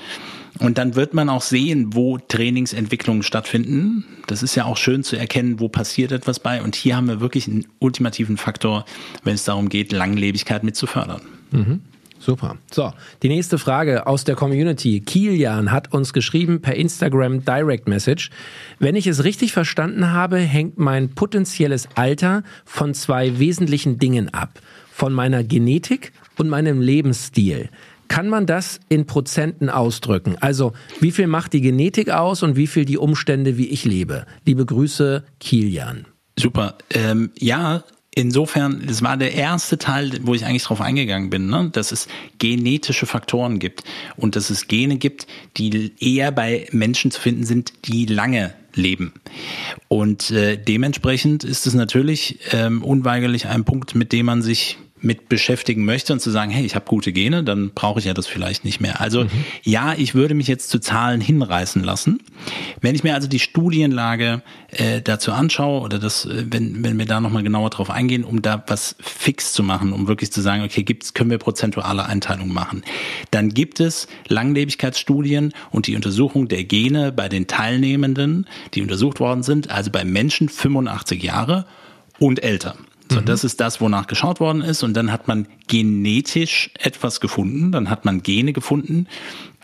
Und 0.58 0.78
dann 0.78 0.96
wird 0.96 1.14
man 1.14 1.28
auch 1.28 1.42
sehen, 1.42 1.94
wo 1.94 2.18
Trainingsentwicklungen 2.18 3.22
stattfinden. 3.22 4.04
Das 4.26 4.42
ist 4.42 4.56
ja 4.56 4.64
auch 4.64 4.76
schön 4.76 5.04
zu 5.04 5.14
erkennen, 5.14 5.60
wo 5.60 5.68
passiert 5.68 6.10
etwas 6.10 6.40
bei. 6.40 6.60
Und 6.60 6.74
hier 6.74 6.96
haben 6.96 7.06
wir 7.06 7.20
wirklich 7.20 7.46
einen 7.46 7.68
ultimativen 7.78 8.36
Faktor, 8.36 8.84
wenn 9.22 9.34
es 9.34 9.44
darum 9.44 9.68
geht, 9.68 9.92
Langlebigkeit 9.92 10.64
mit 10.64 10.74
zu 10.74 10.88
fördern. 10.88 11.20
Mhm. 11.52 11.80
Super. 12.20 12.58
So, 12.70 12.92
die 13.22 13.28
nächste 13.28 13.58
Frage 13.58 14.06
aus 14.06 14.24
der 14.24 14.36
Community. 14.36 15.00
Kilian 15.00 15.72
hat 15.72 15.92
uns 15.92 16.12
geschrieben 16.12 16.60
per 16.60 16.76
Instagram 16.76 17.44
Direct 17.46 17.88
Message. 17.88 18.30
Wenn 18.78 18.94
ich 18.94 19.06
es 19.06 19.24
richtig 19.24 19.52
verstanden 19.52 20.12
habe, 20.12 20.36
hängt 20.36 20.78
mein 20.78 21.14
potenzielles 21.14 21.88
Alter 21.94 22.42
von 22.66 22.92
zwei 22.92 23.38
wesentlichen 23.38 23.98
Dingen 23.98 24.32
ab. 24.34 24.60
Von 24.92 25.14
meiner 25.14 25.42
Genetik 25.42 26.12
und 26.36 26.50
meinem 26.50 26.82
Lebensstil. 26.82 27.70
Kann 28.08 28.28
man 28.28 28.44
das 28.44 28.80
in 28.90 29.06
Prozenten 29.06 29.70
ausdrücken? 29.70 30.36
Also, 30.40 30.72
wie 30.98 31.12
viel 31.12 31.26
macht 31.26 31.54
die 31.54 31.62
Genetik 31.62 32.10
aus 32.10 32.42
und 32.42 32.54
wie 32.56 32.66
viel 32.66 32.84
die 32.84 32.98
Umstände, 32.98 33.56
wie 33.56 33.68
ich 33.68 33.86
lebe? 33.86 34.26
Liebe 34.44 34.66
Grüße, 34.66 35.24
Kilian. 35.38 36.06
Super. 36.38 36.76
Ähm, 36.90 37.30
ja, 37.38 37.84
Insofern, 38.12 38.82
das 38.86 39.02
war 39.02 39.16
der 39.16 39.34
erste 39.34 39.78
Teil, 39.78 40.18
wo 40.22 40.34
ich 40.34 40.44
eigentlich 40.44 40.64
drauf 40.64 40.80
eingegangen 40.80 41.30
bin, 41.30 41.48
ne? 41.48 41.70
dass 41.72 41.92
es 41.92 42.08
genetische 42.38 43.06
Faktoren 43.06 43.60
gibt 43.60 43.84
und 44.16 44.34
dass 44.34 44.50
es 44.50 44.66
Gene 44.66 44.96
gibt, 44.96 45.28
die 45.56 45.92
eher 46.00 46.32
bei 46.32 46.66
Menschen 46.72 47.12
zu 47.12 47.20
finden 47.20 47.44
sind, 47.44 47.72
die 47.84 48.06
lange 48.06 48.52
leben. 48.74 49.12
Und 49.86 50.32
äh, 50.32 50.56
dementsprechend 50.56 51.44
ist 51.44 51.68
es 51.68 51.74
natürlich 51.74 52.40
ähm, 52.50 52.82
unweigerlich 52.82 53.46
ein 53.46 53.64
Punkt, 53.64 53.94
mit 53.94 54.12
dem 54.12 54.26
man 54.26 54.42
sich 54.42 54.78
mit 55.02 55.28
beschäftigen 55.28 55.84
möchte 55.84 56.12
und 56.12 56.20
zu 56.20 56.30
sagen, 56.30 56.50
hey, 56.50 56.64
ich 56.64 56.74
habe 56.74 56.84
gute 56.86 57.12
Gene, 57.12 57.42
dann 57.42 57.70
brauche 57.70 57.98
ich 57.98 58.04
ja 58.04 58.14
das 58.14 58.26
vielleicht 58.26 58.64
nicht 58.64 58.80
mehr. 58.80 59.00
Also 59.00 59.24
mhm. 59.24 59.30
ja, 59.62 59.94
ich 59.96 60.14
würde 60.14 60.34
mich 60.34 60.46
jetzt 60.46 60.70
zu 60.70 60.78
Zahlen 60.78 61.20
hinreißen 61.20 61.82
lassen. 61.82 62.22
Wenn 62.80 62.94
ich 62.94 63.02
mir 63.02 63.14
also 63.14 63.28
die 63.28 63.38
Studienlage 63.38 64.42
äh, 64.68 65.00
dazu 65.00 65.32
anschaue 65.32 65.80
oder 65.80 65.98
das, 65.98 66.26
äh, 66.26 66.46
wenn, 66.50 66.82
wenn 66.84 66.98
wir 66.98 67.06
da 67.06 67.20
nochmal 67.20 67.42
genauer 67.42 67.70
drauf 67.70 67.90
eingehen, 67.90 68.24
um 68.24 68.42
da 68.42 68.62
was 68.66 68.96
fix 69.00 69.52
zu 69.52 69.62
machen, 69.62 69.92
um 69.92 70.06
wirklich 70.06 70.32
zu 70.32 70.40
sagen, 70.40 70.62
okay, 70.62 70.82
gibt's, 70.82 71.14
können 71.14 71.30
wir 71.30 71.38
prozentuale 71.38 72.04
Einteilungen 72.04 72.52
machen, 72.52 72.82
dann 73.30 73.50
gibt 73.50 73.80
es 73.80 74.06
Langlebigkeitsstudien 74.28 75.52
und 75.70 75.86
die 75.86 75.96
Untersuchung 75.96 76.48
der 76.48 76.64
Gene 76.64 77.12
bei 77.12 77.28
den 77.28 77.46
Teilnehmenden, 77.46 78.46
die 78.74 78.82
untersucht 78.82 79.20
worden 79.20 79.42
sind, 79.42 79.70
also 79.70 79.90
bei 79.90 80.04
Menschen 80.04 80.48
85 80.48 81.22
Jahre 81.22 81.66
und 82.18 82.42
älter. 82.42 82.76
So, 83.10 83.20
mhm. 83.20 83.24
das 83.24 83.42
ist 83.42 83.60
das, 83.60 83.80
wonach 83.80 84.06
geschaut 84.06 84.38
worden 84.38 84.62
ist. 84.62 84.84
Und 84.84 84.94
dann 84.94 85.10
hat 85.10 85.26
man 85.26 85.48
genetisch 85.66 86.70
etwas 86.78 87.20
gefunden. 87.20 87.72
Dann 87.72 87.90
hat 87.90 88.04
man 88.04 88.22
Gene 88.22 88.52
gefunden, 88.52 89.08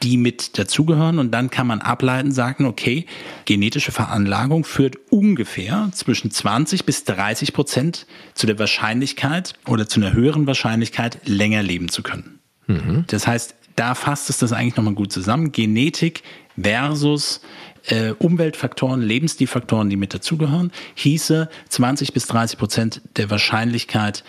die 0.03 0.17
mit 0.17 0.59
dazugehören. 0.59 1.21
Und 1.21 1.31
dann 1.31 1.49
kann 1.49 1.69
man 1.69 1.81
ableiten, 1.81 2.33
sagen, 2.33 2.67
okay, 2.67 3.07
genetische 3.45 3.93
Veranlagung 3.93 4.65
führt 4.65 4.97
ungefähr 5.11 5.89
zwischen 5.93 6.33
20 6.33 6.85
bis 6.85 7.05
30 7.05 7.53
Prozent 7.53 8.07
zu 8.35 8.47
der 8.49 8.59
Wahrscheinlichkeit 8.59 9.55
oder 9.69 9.89
zu 9.89 10.01
einer 10.01 10.13
höheren 10.13 10.49
Wahrscheinlichkeit, 10.49 11.21
länger 11.25 11.63
leben 11.63 11.89
zu 11.89 12.03
können. 12.03 12.41
Mhm. 12.67 13.05
Das 13.07 13.29
heißt, 13.29 13.55
da 13.77 13.95
fasst 13.95 14.29
es 14.29 14.39
das 14.39 14.53
eigentlich 14.53 14.77
nochmal 14.77 14.95
gut 14.95 15.13
zusammen. 15.13 15.53
Genetik 15.53 16.23
versus 16.61 17.43
äh, 17.87 18.13
Umweltfaktoren, 18.19 19.03
Lebensstilfaktoren, 19.03 19.91
die 19.91 19.97
mit 19.97 20.15
dazugehören, 20.15 20.73
hieße 20.95 21.49
20 21.69 22.13
bis 22.13 22.27
30 22.27 22.59
Prozent 22.59 23.01
der 23.17 23.31
Wahrscheinlichkeit, 23.31 24.25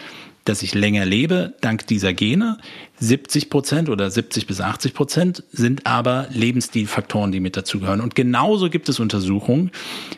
dass 0.47 0.63
ich 0.63 0.73
länger 0.73 1.05
lebe, 1.05 1.55
dank 1.59 1.87
dieser 1.87 2.13
Gene. 2.13 2.57
70 2.99 3.49
Prozent 3.49 3.89
oder 3.89 4.09
70 4.09 4.47
bis 4.47 4.61
80 4.61 4.93
Prozent 4.93 5.43
sind 5.51 5.85
aber 5.85 6.27
Lebensstilfaktoren, 6.31 7.33
die 7.33 7.41
mit 7.41 7.57
dazugehören. 7.57 7.99
Und 7.99 8.15
genauso 8.15 8.69
gibt 8.69 8.87
es 8.87 8.99
Untersuchungen, 8.99 9.71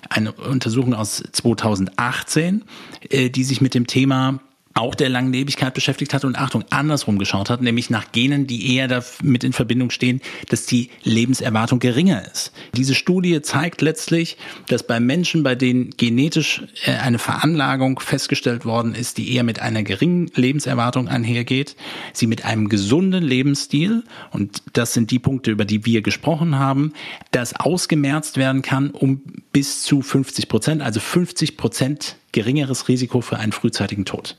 eine 0.10 0.32
Untersuchung 0.34 0.94
aus 0.94 1.24
2018, 1.32 2.64
äh, 3.10 3.30
die 3.30 3.44
sich 3.44 3.60
mit 3.60 3.74
dem 3.74 3.88
Thema 3.88 4.40
auch 4.80 4.96
der 4.96 5.10
Langlebigkeit 5.10 5.74
beschäftigt 5.74 6.14
hat 6.14 6.24
und 6.26 6.38
Achtung, 6.38 6.64
andersrum 6.70 7.20
geschaut 7.20 7.50
hat, 7.50 7.62
nämlich 7.62 7.90
nach 7.90 8.12
Genen, 8.12 8.48
die 8.48 8.76
eher 8.76 8.88
damit 8.88 9.44
in 9.44 9.54
Verbindung 9.54 9.92
stehen, 9.92 10.22
dass 10.50 10.66
die 10.66 10.90
Lebenserwartung 11.04 11.80
geringer 11.80 12.24
ist. 12.32 12.52
Diese 12.76 12.96
Studie 12.96 13.42
zeigt 13.42 13.82
letztlich, 13.82 14.38
dass 14.68 14.84
bei 14.84 15.00
Menschen, 15.00 15.44
bei 15.44 15.56
denen 15.56 15.92
genetisch 15.98 16.64
äh, 16.86 16.92
eine 16.92 17.20
Veranlagung 17.20 18.00
festgestellt 18.00 18.66
worden 18.66 18.96
ist, 18.96 19.18
die 19.18 19.34
eher 19.34 19.44
mit 19.44 19.60
einer 19.60 19.84
geringen 19.84 20.32
Lebenserwartung 20.36 21.08
einhergeht, 21.08 21.76
sie 22.14 22.28
mit 22.28 22.46
einem 22.46 22.70
gesunden 22.70 23.24
Lebensstil, 23.24 24.04
und 24.32 24.64
das 24.74 24.94
sind 24.94 25.12
die 25.12 25.20
Punkte, 25.20 25.52
über 25.52 25.66
die 25.66 25.86
wir 25.86 26.02
gesprochen 26.02 26.58
haben, 26.58 26.94
das 27.32 27.56
ausgemerzt 27.56 28.38
werden 28.38 28.62
kann 28.62 28.92
um 28.92 29.22
bis 29.52 29.84
zu 29.84 30.02
50 30.02 30.48
Prozent, 30.48 30.82
also 30.82 31.00
50 31.00 31.58
Prozent 31.58 32.16
geringeres 32.32 32.88
Risiko 32.88 33.22
für 33.22 33.38
einen 33.38 33.52
frühzeitigen 33.52 34.06
Tod. 34.06 34.38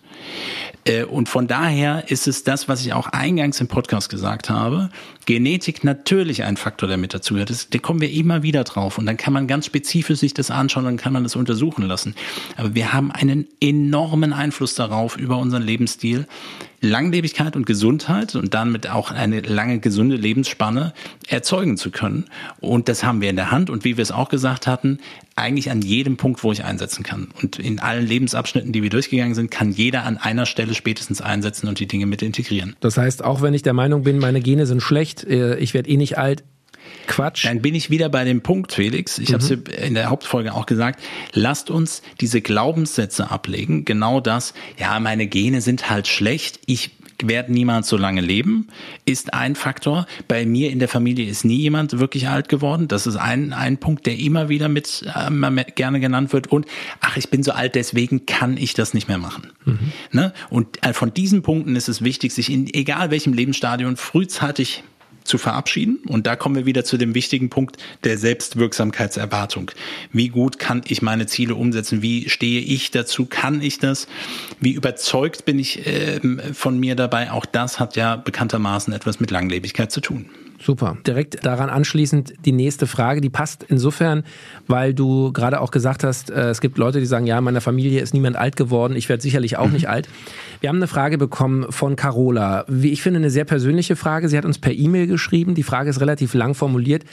Äh, 0.85 1.05
und 1.05 1.29
von 1.29 1.47
daher 1.47 2.11
ist 2.11 2.27
es 2.27 2.45
das, 2.45 2.69
was 2.69 2.85
ich 2.85 2.93
auch 2.93 3.09
eingangs 3.09 3.61
im 3.61 3.69
Podcast 3.69 4.09
gesagt 4.09 4.51
habe. 4.51 4.91
Genetik 5.27 5.85
natürlich 5.85 6.43
ein 6.45 6.57
Faktor, 6.57 6.89
der 6.89 6.97
mit 6.97 7.15
dazugehört. 7.15 7.75
Da 7.75 7.79
kommen 7.79 8.01
wir 8.01 8.11
immer 8.11 8.43
wieder 8.43 8.65
drauf. 8.65 8.99
Und 8.99 9.07
dann 9.07 9.17
kann 9.17 9.33
man 9.33 9.47
ganz 9.47 9.67
spezifisch 9.67 10.19
sich 10.21 10.35
das 10.35 10.51
anschauen, 10.51 10.85
dann 10.85 10.97
kann 10.97 11.13
man 11.13 11.23
das 11.23 11.37
untersuchen 11.37 11.87
lassen. 11.87 12.15
Aber 12.57 12.75
wir 12.75 12.93
haben 12.93 13.11
einen 13.11 13.47
enormen 13.61 14.33
Einfluss 14.33 14.75
darauf 14.75 15.17
über 15.17 15.39
unseren 15.39 15.63
Lebensstil, 15.63 16.27
Langlebigkeit 16.81 17.57
und 17.57 17.67
Gesundheit 17.67 18.35
und 18.35 18.55
damit 18.55 18.89
auch 18.89 19.11
eine 19.11 19.41
lange 19.41 19.81
gesunde 19.81 20.17
Lebensspanne 20.17 20.95
erzeugen 21.29 21.77
zu 21.77 21.91
können. 21.91 22.27
Und 22.61 22.89
das 22.89 23.05
haben 23.05 23.21
wir 23.21 23.29
in 23.31 23.37
der 23.37 23.51
Hand. 23.51 23.71
Und 23.71 23.85
wie 23.85 23.97
wir 23.97 24.03
es 24.03 24.11
auch 24.11 24.29
gesagt 24.29 24.67
hatten, 24.67 24.99
eigentlich 25.37 25.71
an 25.71 25.83
jedem 25.83 26.17
Punkt, 26.17 26.43
wo 26.43 26.53
ich 26.53 26.65
einsetzen 26.65 27.03
kann. 27.03 27.29
Und 27.43 27.59
in 27.59 27.81
allen 27.81 28.07
Lebensabschnitten, 28.07 28.73
die 28.73 28.83
wir 28.83 28.91
durchgegangen 28.91 29.35
sind, 29.35 29.51
kann 29.51 29.73
jeder 29.73 30.05
an 30.05 30.17
einer 30.17 30.47
Stelle 30.47 30.75
spätestens 30.75 31.21
einsetzen 31.21 31.69
und 31.69 31.81
die 31.81 31.87
Dinge 31.87 32.07
mit 32.07 32.23
integrieren. 32.23 32.77
Das 32.81 32.97
heißt, 32.97 33.25
auch 33.25 33.43
wenn 33.43 33.55
ich 33.55 33.63
der 33.63 33.75
Meinung 33.75 34.03
bin, 34.03 34.19
meine 34.19 34.41
Gene 34.41 34.67
sind 34.67 34.83
schlecht, 34.83 35.25
äh, 35.25 35.57
ich 35.57 35.75
werde 35.75 35.91
eh 35.91 35.97
nicht 35.97 36.19
alt, 36.19 36.45
Quatsch. 37.07 37.45
Dann 37.45 37.63
bin 37.63 37.75
ich 37.75 37.91
wieder 37.91 38.09
bei 38.09 38.25
dem 38.25 38.41
Punkt, 38.41 38.73
Felix. 38.73 39.19
Ich 39.19 39.31
mhm. 39.31 39.35
habe 39.35 39.45
es 39.45 39.51
in 39.51 39.95
der 39.95 40.11
Hauptfolge 40.11 40.55
auch 40.55 40.67
gesagt. 40.67 41.01
Lasst 41.33 41.71
uns 41.71 42.03
diese 42.21 42.41
Glaubenssätze 42.41 43.31
ablegen. 43.31 43.85
Genau 43.85 44.21
das. 44.21 44.55
Ja, 44.79 44.99
meine 45.01 45.27
Gene 45.27 45.61
sind 45.61 45.91
halt 45.91 46.09
schlecht. 46.09 46.61
Ich 46.67 46.91
werde 47.29 47.53
niemals 47.53 47.89
so 47.89 47.97
lange 47.97 48.21
leben, 48.21 48.69
ist 49.05 49.35
ein 49.35 49.55
Faktor. 49.55 50.07
Bei 50.29 50.47
mir 50.47 50.71
in 50.71 50.79
der 50.79 50.89
Familie 50.89 51.29
ist 51.29 51.45
nie 51.45 51.57
jemand 51.57 51.99
wirklich 51.99 52.29
alt 52.29 52.49
geworden. 52.49 52.89
Das 52.89 53.07
ist 53.07 53.17
ein, 53.17 53.53
ein 53.53 53.79
Punkt, 53.79 54.07
der 54.07 54.19
immer 54.19 54.49
wieder 54.49 54.69
mit 54.69 55.05
äh, 55.15 55.65
gerne 55.75 56.01
genannt 56.01 56.33
wird. 56.33 56.49
Und 56.49 56.67
ach, 57.01 57.17
ich 57.17 57.29
bin 57.31 57.43
so 57.43 57.53
alt, 57.53 57.75
deswegen 57.75 58.27
kann 58.27 58.57
ich 58.57 58.75
das 58.75 58.95
nicht 58.95 59.09
mehr 59.09 59.19
machen. 59.19 59.53
Mhm. 59.65 59.93
Ne? 60.13 60.33
Und 60.49 60.85
äh, 60.85 60.93
von 60.93 61.13
diesen 61.13 61.43
Punkten 61.43 61.77
ist 61.77 61.89
es 61.89 62.03
wichtig, 62.03 62.33
sich 62.33 62.51
in 62.51 62.73
egal 62.73 63.11
welchem 63.11 63.33
Lebensstadium 63.33 63.97
frühzeitig 63.97 64.85
zu 65.25 65.39
verabschieden. 65.39 65.99
Und 66.07 66.27
da 66.27 66.37
kommen 66.37 66.57
wir 66.57 66.67
wieder 66.67 66.85
zu 66.85 66.97
dem 66.97 67.15
wichtigen 67.15 67.50
Punkt 67.50 67.77
der 68.05 68.19
Selbstwirksamkeitserwartung. 68.19 69.71
Wie 70.12 70.29
gut 70.29 70.59
kann 70.59 70.83
ich 70.87 71.03
meine 71.03 71.27
Ziele 71.27 71.55
umsetzen? 71.55 72.03
Wie 72.03 72.29
stehe 72.29 72.61
ich 72.61 72.91
dazu? 72.91 73.27
Kann 73.27 73.62
ich 73.62 73.79
das? 73.79 74.07
Wie 74.61 74.73
überzeugt 74.73 75.45
bin 75.45 75.59
ich 75.59 75.87
äh, 75.87 76.21
von 76.53 76.79
mir 76.79 76.95
dabei? 76.95 77.31
Auch 77.31 77.47
das 77.47 77.81
hat 77.81 77.97
ja 77.97 78.17
bekanntermaßen 78.17 78.93
etwas 78.93 79.21
mit 79.21 79.31
Langlebigkeit 79.31 79.93
zu 79.93 80.00
tun. 80.00 80.27
Super. 80.62 80.99
Direkt 81.07 81.45
daran 81.47 81.71
anschließend 81.71 82.35
die 82.45 82.52
nächste 82.52 82.87
Frage, 82.87 83.23
die 83.23 83.31
passt 83.31 83.64
insofern, 83.69 84.25
weil 84.67 84.93
du 84.93 85.33
gerade 85.33 85.59
auch 85.61 85.71
gesagt 85.71 86.05
hast, 86.05 86.31
äh, 86.31 86.50
es 86.50 86.61
gibt 86.61 86.76
Leute, 86.76 87.00
die 87.00 87.07
sagen, 87.07 87.26
ja, 87.26 87.38
in 87.38 87.45
meiner 87.45 87.62
Familie 87.62 88.02
ist 88.02 88.12
niemand 88.12 88.37
alt 88.37 88.57
geworden, 88.57 88.95
ich 88.95 89.09
werde 89.09 89.23
sicherlich 89.23 89.57
auch 89.57 89.69
mhm. 89.69 89.73
nicht 89.73 89.88
alt. 89.88 90.09
Wir 90.61 90.69
haben 90.69 90.76
eine 90.76 90.87
Frage 90.87 91.17
bekommen 91.17 91.73
von 91.73 91.97
Carola. 91.97 92.67
Wie 92.69 92.90
ich 92.90 93.00
finde, 93.00 93.19
eine 93.19 93.31
sehr 93.31 93.47
persönliche 93.47 93.97
Frage. 93.97 94.29
Sie 94.29 94.37
hat 94.37 94.45
uns 94.45 94.59
per 94.59 94.73
E-Mail 94.73 95.07
geschrieben. 95.07 95.55
Die 95.55 95.62
Frage 95.62 95.88
ist 95.88 96.00
relativ 96.02 96.35
lang 96.35 96.55
formuliert. 96.55 97.05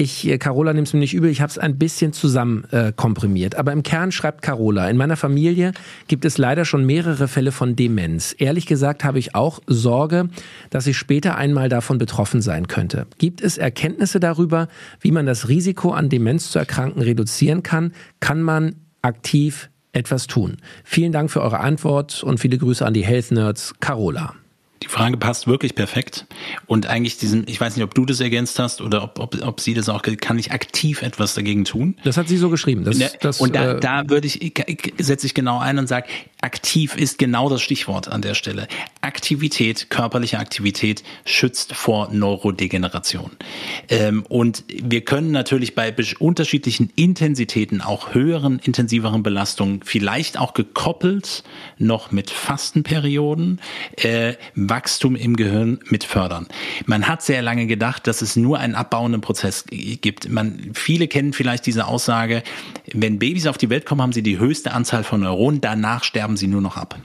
Ich, 0.00 0.28
äh, 0.28 0.38
Carola, 0.38 0.72
nimm's 0.72 0.92
mir 0.92 1.00
nicht 1.00 1.14
übel, 1.14 1.30
ich 1.30 1.40
habe 1.40 1.50
es 1.50 1.58
ein 1.58 1.76
bisschen 1.76 2.12
zusammen 2.12 2.64
äh, 2.70 2.92
komprimiert. 2.94 3.56
Aber 3.56 3.72
im 3.72 3.82
Kern 3.82 4.12
schreibt 4.12 4.42
Carola, 4.42 4.88
in 4.88 4.96
meiner 4.96 5.16
Familie 5.16 5.72
gibt 6.08 6.24
es 6.24 6.38
leider 6.38 6.64
schon 6.64 6.84
mehrere 6.84 7.28
Fälle 7.28 7.52
von 7.52 7.76
Demenz. 7.76 8.34
Ehrlich 8.38 8.66
gesagt 8.66 9.04
habe 9.04 9.18
ich 9.18 9.34
auch 9.34 9.60
Sorge, 9.66 10.28
dass 10.70 10.86
ich 10.86 10.96
später 10.96 11.36
einmal 11.36 11.68
davon 11.68 11.98
betroffen 11.98 12.42
sein 12.42 12.68
könnte. 12.68 12.87
Gibt 13.18 13.40
es 13.40 13.58
Erkenntnisse 13.58 14.20
darüber, 14.20 14.68
wie 15.00 15.10
man 15.10 15.26
das 15.26 15.48
Risiko 15.48 15.92
an 15.92 16.08
Demenz 16.08 16.50
zu 16.50 16.58
erkranken 16.58 17.02
reduzieren 17.02 17.62
kann? 17.62 17.92
Kann 18.20 18.42
man 18.42 18.76
aktiv 19.02 19.70
etwas 19.92 20.26
tun? 20.26 20.58
Vielen 20.84 21.12
Dank 21.12 21.30
für 21.30 21.42
eure 21.42 21.60
Antwort 21.60 22.22
und 22.22 22.38
viele 22.38 22.58
Grüße 22.58 22.84
an 22.84 22.94
die 22.94 23.04
Health 23.04 23.30
Nerds, 23.30 23.74
Carola. 23.80 24.34
Die 24.88 24.92
Frage 24.92 25.18
passt 25.18 25.46
wirklich 25.46 25.74
perfekt. 25.74 26.26
Und 26.66 26.86
eigentlich 26.86 27.18
diesen, 27.18 27.46
ich 27.46 27.60
weiß 27.60 27.76
nicht, 27.76 27.84
ob 27.84 27.94
du 27.94 28.06
das 28.06 28.20
ergänzt 28.20 28.58
hast 28.58 28.80
oder 28.80 29.02
ob, 29.02 29.18
ob, 29.18 29.46
ob 29.46 29.60
sie 29.60 29.74
das 29.74 29.90
auch, 29.90 30.02
kann 30.02 30.38
ich 30.38 30.50
aktiv 30.50 31.02
etwas 31.02 31.34
dagegen 31.34 31.66
tun? 31.66 31.96
Das 32.04 32.16
hat 32.16 32.28
sie 32.28 32.38
so 32.38 32.48
geschrieben. 32.48 32.84
Das, 32.84 32.96
ne, 32.96 33.10
das, 33.20 33.38
und 33.38 33.54
da, 33.54 33.72
äh, 33.72 33.80
da 33.80 34.08
würde 34.08 34.26
ich, 34.26 34.54
setze 34.96 35.26
ich 35.26 35.34
genau 35.34 35.58
ein 35.58 35.78
und 35.78 35.88
sage, 35.88 36.06
aktiv 36.40 36.96
ist 36.96 37.18
genau 37.18 37.50
das 37.50 37.60
Stichwort 37.60 38.08
an 38.08 38.22
der 38.22 38.32
Stelle. 38.32 38.66
Aktivität, 39.02 39.90
körperliche 39.90 40.38
Aktivität 40.38 41.02
schützt 41.26 41.74
vor 41.74 42.08
Neurodegeneration. 42.10 43.32
Ähm, 43.90 44.24
und 44.30 44.64
wir 44.68 45.02
können 45.02 45.32
natürlich 45.32 45.74
bei 45.74 45.94
unterschiedlichen 46.18 46.90
Intensitäten, 46.96 47.82
auch 47.82 48.14
höheren, 48.14 48.58
intensiveren 48.60 49.22
Belastungen, 49.22 49.82
vielleicht 49.84 50.38
auch 50.38 50.54
gekoppelt 50.54 51.44
noch 51.76 52.10
mit 52.10 52.30
Fastenperioden, 52.30 53.60
äh, 53.96 54.34
Wachstum 54.78 55.16
im 55.16 55.34
Gehirn 55.34 55.80
mit 55.90 56.04
fördern. 56.04 56.46
Man 56.86 57.08
hat 57.08 57.22
sehr 57.22 57.42
lange 57.42 57.66
gedacht, 57.66 58.06
dass 58.06 58.22
es 58.22 58.36
nur 58.36 58.60
einen 58.60 58.76
abbauenden 58.76 59.20
Prozess 59.20 59.64
gibt. 59.68 60.28
Man, 60.28 60.70
viele 60.72 61.08
kennen 61.08 61.32
vielleicht 61.32 61.66
diese 61.66 61.88
Aussage, 61.88 62.44
wenn 62.92 63.18
Babys 63.18 63.48
auf 63.48 63.58
die 63.58 63.70
Welt 63.70 63.86
kommen, 63.86 64.02
haben 64.02 64.12
sie 64.12 64.22
die 64.22 64.38
höchste 64.38 64.70
Anzahl 64.70 65.02
von 65.02 65.20
Neuronen, 65.22 65.60
danach 65.60 66.04
sterben 66.04 66.36
sie 66.36 66.46
nur 66.46 66.60
noch 66.60 66.76
ab. 66.76 66.96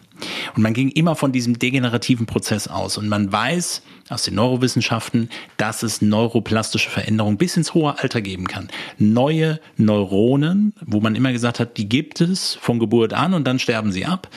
Und 0.56 0.64
man 0.64 0.74
ging 0.74 0.90
immer 0.90 1.16
von 1.16 1.32
diesem 1.32 1.60
degenerativen 1.60 2.26
Prozess 2.26 2.68
aus. 2.68 2.98
Und 2.98 3.10
man 3.10 3.32
weiß 3.32 3.82
aus 4.10 4.24
den 4.24 4.36
Neurowissenschaften, 4.36 5.30
dass 5.58 5.84
es 5.84 6.02
neuroplastische 6.02 6.90
Veränderungen 6.90 7.38
bis 7.38 7.58
ins 7.58 7.74
hohe 7.74 7.98
Alter 8.00 8.22
geben 8.22 8.48
kann. 8.48 8.70
Neue 8.98 9.60
Neuronen, 9.78 10.74
wo 10.86 11.00
man 11.00 11.16
immer 11.16 11.32
gesagt 11.32 11.60
hat, 11.60 11.78
die 11.78 11.90
gibt 11.90 12.22
es 12.22 12.56
von 12.62 12.80
Geburt 12.80 13.14
an 13.14 13.34
und 13.34 13.46
dann 13.46 13.60
sterben 13.60 13.92
sie 13.92 14.06
ab. 14.06 14.30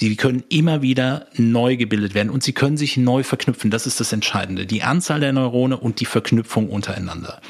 Die 0.00 0.16
können 0.16 0.42
immer 0.48 0.82
wieder 0.82 1.26
neu 1.36 1.76
gebildet 1.76 2.14
werden 2.14 2.30
und 2.30 2.42
sie 2.42 2.52
können 2.52 2.76
sich 2.76 2.96
neu 2.96 3.22
verknüpfen. 3.22 3.70
Das 3.70 3.86
ist 3.86 4.00
das 4.00 4.12
Entscheidende. 4.12 4.66
Die 4.66 4.82
Anzahl 4.82 5.20
der 5.20 5.32
Neurone 5.32 5.76
und 5.76 6.00
die 6.00 6.06
Verknüpfung 6.06 6.68
untereinander. 6.68 7.40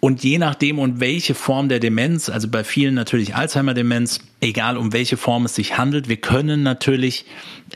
Und 0.00 0.22
je 0.22 0.38
nachdem, 0.38 0.78
um 0.78 1.00
welche 1.00 1.34
Form 1.34 1.68
der 1.68 1.80
Demenz, 1.80 2.28
also 2.28 2.48
bei 2.48 2.62
vielen 2.62 2.94
natürlich 2.94 3.34
Alzheimer-Demenz, 3.34 4.20
egal 4.40 4.76
um 4.76 4.92
welche 4.92 5.16
Form 5.16 5.44
es 5.44 5.56
sich 5.56 5.76
handelt, 5.76 6.08
wir 6.08 6.18
können 6.18 6.62
natürlich 6.62 7.24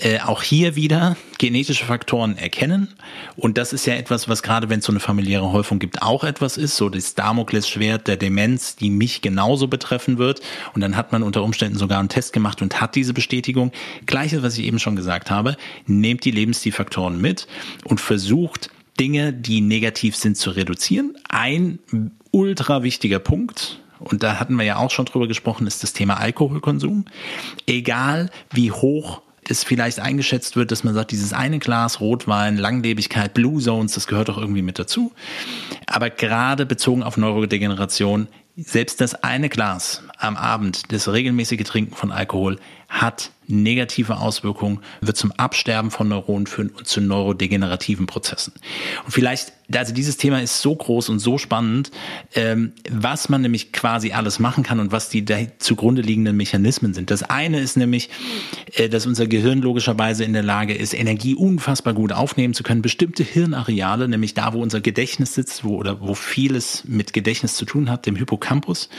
äh, 0.01 0.21
auch 0.21 0.43
hier 0.43 0.77
wieder 0.77 1.17
genetische 1.39 1.85
Faktoren 1.85 2.39
erkennen. 2.39 2.89
Und 3.35 3.59
das 3.59 3.73
ist 3.73 3.87
ja 3.87 3.95
etwas, 3.95 4.29
was 4.29 4.45
gerade 4.45 4.71
wenn 4.71 4.79
es 4.79 4.85
so 4.85 4.93
eine 4.93 5.01
familiäre 5.01 5.51
Häufung 5.51 5.81
gibt, 5.81 6.01
auch 6.01 6.23
etwas 6.23 6.59
ist, 6.59 6.77
so 6.77 6.89
das 6.89 7.17
Damoklesschwert 7.17 8.07
der 8.07 8.17
Demenz, 8.17 8.77
die 8.77 8.91
mich 8.91 9.21
genauso 9.21 9.67
betreffen 9.67 10.19
wird. 10.19 10.41
Und 10.75 10.81
dann 10.81 10.97
hat 10.97 11.11
man 11.11 11.25
unter 11.25 11.43
Umständen 11.43 11.77
sogar 11.77 11.99
einen 11.99 12.09
Test 12.09 12.33
gemacht 12.33 12.63
und 12.63 12.81
hat 12.81 12.95
diese 12.95 13.15
Bestätigung. 13.15 13.73
Gleiches, 14.07 14.45
was 14.45 14.57
ich 14.57 14.65
eben 14.65 14.79
schon 14.79 14.95
gesagt 14.95 15.33
habe, 15.33 15.57
nehmt 15.87 16.25
die 16.25 16.31
Lebensstilfaktoren 16.31 17.21
mit 17.21 17.49
und 17.85 18.01
versucht, 18.01 18.71
Dinge, 19.03 19.33
die 19.33 19.61
negativ 19.63 20.15
sind, 20.15 20.37
zu 20.37 20.51
reduzieren. 20.51 21.17
Ein 21.29 21.81
ultra 22.31 22.85
wichtiger 22.85 23.19
Punkt, 23.19 23.83
und 23.99 24.23
da 24.23 24.39
hatten 24.39 24.55
wir 24.55 24.65
ja 24.65 24.77
auch 24.77 24.93
schon 24.93 25.07
drüber 25.07 25.27
gesprochen, 25.27 25.67
ist 25.67 25.83
das 25.83 25.93
Thema 25.93 26.21
Alkoholkonsum. 26.21 27.07
Egal 27.67 28.31
wie 28.53 28.71
hoch 28.71 29.23
es 29.49 29.65
vielleicht 29.65 29.99
eingeschätzt 29.99 30.55
wird, 30.55 30.71
dass 30.71 30.85
man 30.85 30.95
sagt, 30.95 31.11
dieses 31.11 31.33
eine 31.33 31.59
Glas 31.59 31.99
Rotwein, 31.99 32.57
Langlebigkeit, 32.57 33.35
Blue 33.35 33.61
Zones, 33.61 33.95
das 33.95 34.07
gehört 34.07 34.29
doch 34.29 34.39
irgendwie 34.39 34.63
mit 34.63 34.79
dazu. 34.79 35.11
Aber 35.87 36.09
gerade 36.09 36.65
bezogen 36.65 37.03
auf 37.03 37.17
Neurodegeneration, 37.17 38.29
selbst 38.55 39.01
das 39.01 39.17
eine 39.17 39.49
Glas 39.49 40.05
am 40.17 40.37
Abend, 40.37 40.93
das 40.93 41.09
regelmäßige 41.09 41.65
Trinken 41.65 41.97
von 41.97 42.13
Alkohol 42.13 42.61
hat 42.93 43.31
negative 43.49 44.19
Auswirkungen, 44.19 44.81
wird 45.01 45.17
zum 45.17 45.33
Absterben 45.33 45.91
von 45.91 46.09
Neuronen 46.09 46.47
führen 46.47 46.71
und 46.71 46.87
zu 46.87 47.01
neurodegenerativen 47.01 48.07
Prozessen. 48.07 48.53
Und 49.05 49.13
vielleicht, 49.13 49.53
also 49.75 49.95
dieses 49.95 50.19
Thema 50.19 50.43
ist 50.43 50.61
so 50.61 50.77
groß 50.77 51.09
und 51.09 51.19
so 51.19 51.39
spannend, 51.39 51.91
ähm, 52.35 52.73
was 52.91 53.31
man 53.31 53.41
nämlich 53.41 53.73
quasi 53.73 54.13
alles 54.13 54.39
machen 54.39 54.63
kann 54.63 54.79
und 54.79 54.93
was 54.93 55.09
die 55.09 55.25
da 55.25 55.39
zugrunde 55.59 56.03
liegenden 56.03 56.37
Mechanismen 56.37 56.93
sind. 56.93 57.11
Das 57.11 57.23
eine 57.23 57.61
ist 57.61 57.77
nämlich, 57.77 58.11
äh, 58.75 58.91
dass 58.91 59.07
unser 59.07 59.27
Gehirn 59.27 59.61
logischerweise 59.61 60.25
in 60.25 60.35
der 60.35 60.43
Lage 60.43 60.75
ist, 60.75 60.93
Energie 60.93 61.35
unfassbar 61.35 61.95
gut 61.95 62.13
aufnehmen 62.13 62.53
zu 62.53 62.63
können. 62.63 62.83
Bestimmte 62.83 63.25
Hirnareale, 63.25 64.07
nämlich 64.07 64.35
da, 64.35 64.53
wo 64.53 64.63
unser 64.63 64.83
Gedächtnis 64.83 65.35
sitzt, 65.35 65.65
wo 65.65 65.77
oder 65.77 66.01
wo 66.01 66.15
vieles 66.15 66.85
mit 66.85 67.15
Gedächtnis 67.15 67.57
zu 67.57 67.65
tun 67.65 67.91
hat, 67.91 68.05
dem 68.05 68.17
Hippocampus. 68.17 68.91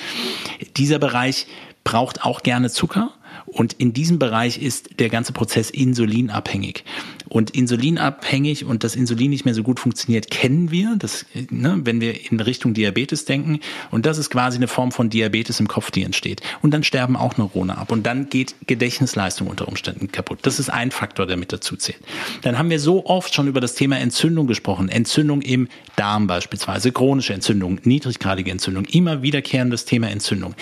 Dieser 0.77 0.97
Bereich 0.97 1.45
braucht 1.83 2.23
auch 2.23 2.43
gerne 2.43 2.69
Zucker 2.69 3.13
und 3.53 3.73
in 3.73 3.93
diesem 3.93 4.19
Bereich 4.19 4.61
ist 4.61 4.99
der 4.99 5.09
ganze 5.09 5.31
Prozess 5.31 5.69
insulinabhängig. 5.69 6.83
Und 7.29 7.51
insulinabhängig 7.51 8.65
und 8.65 8.83
das 8.83 8.95
Insulin 8.95 9.31
nicht 9.31 9.45
mehr 9.45 9.53
so 9.53 9.63
gut 9.63 9.79
funktioniert, 9.79 10.29
kennen 10.29 10.71
wir, 10.71 10.95
das, 10.97 11.25
ne, 11.49 11.79
wenn 11.83 12.01
wir 12.01 12.31
in 12.31 12.39
Richtung 12.39 12.73
Diabetes 12.73 13.25
denken. 13.25 13.59
Und 13.91 14.05
das 14.05 14.17
ist 14.17 14.29
quasi 14.29 14.57
eine 14.57 14.67
Form 14.67 14.91
von 14.91 15.09
Diabetes 15.09 15.59
im 15.59 15.67
Kopf, 15.67 15.91
die 15.91 16.03
entsteht. 16.03 16.41
Und 16.61 16.73
dann 16.73 16.83
sterben 16.83 17.15
auch 17.15 17.37
Neurone 17.37 17.77
ab. 17.77 17.91
Und 17.91 18.05
dann 18.05 18.29
geht 18.29 18.55
Gedächtnisleistung 18.67 19.47
unter 19.47 19.67
Umständen 19.67 20.11
kaputt. 20.11 20.39
Das 20.43 20.59
ist 20.59 20.69
ein 20.69 20.91
Faktor, 20.91 21.25
der 21.25 21.37
mit 21.37 21.53
dazu 21.53 21.75
zählt. 21.75 21.99
Dann 22.41 22.57
haben 22.57 22.69
wir 22.69 22.79
so 22.79 23.05
oft 23.05 23.33
schon 23.33 23.47
über 23.47 23.61
das 23.61 23.75
Thema 23.75 23.99
Entzündung 23.99 24.47
gesprochen. 24.47 24.89
Entzündung 24.89 25.41
im 25.41 25.67
Darm 25.95 26.27
beispielsweise, 26.27 26.91
chronische 26.91 27.33
Entzündung, 27.33 27.79
niedriggradige 27.83 28.51
Entzündung, 28.51 28.85
immer 28.85 29.21
wiederkehrendes 29.21 29.85
Thema 29.85 30.09
Entzündung. 30.09 30.55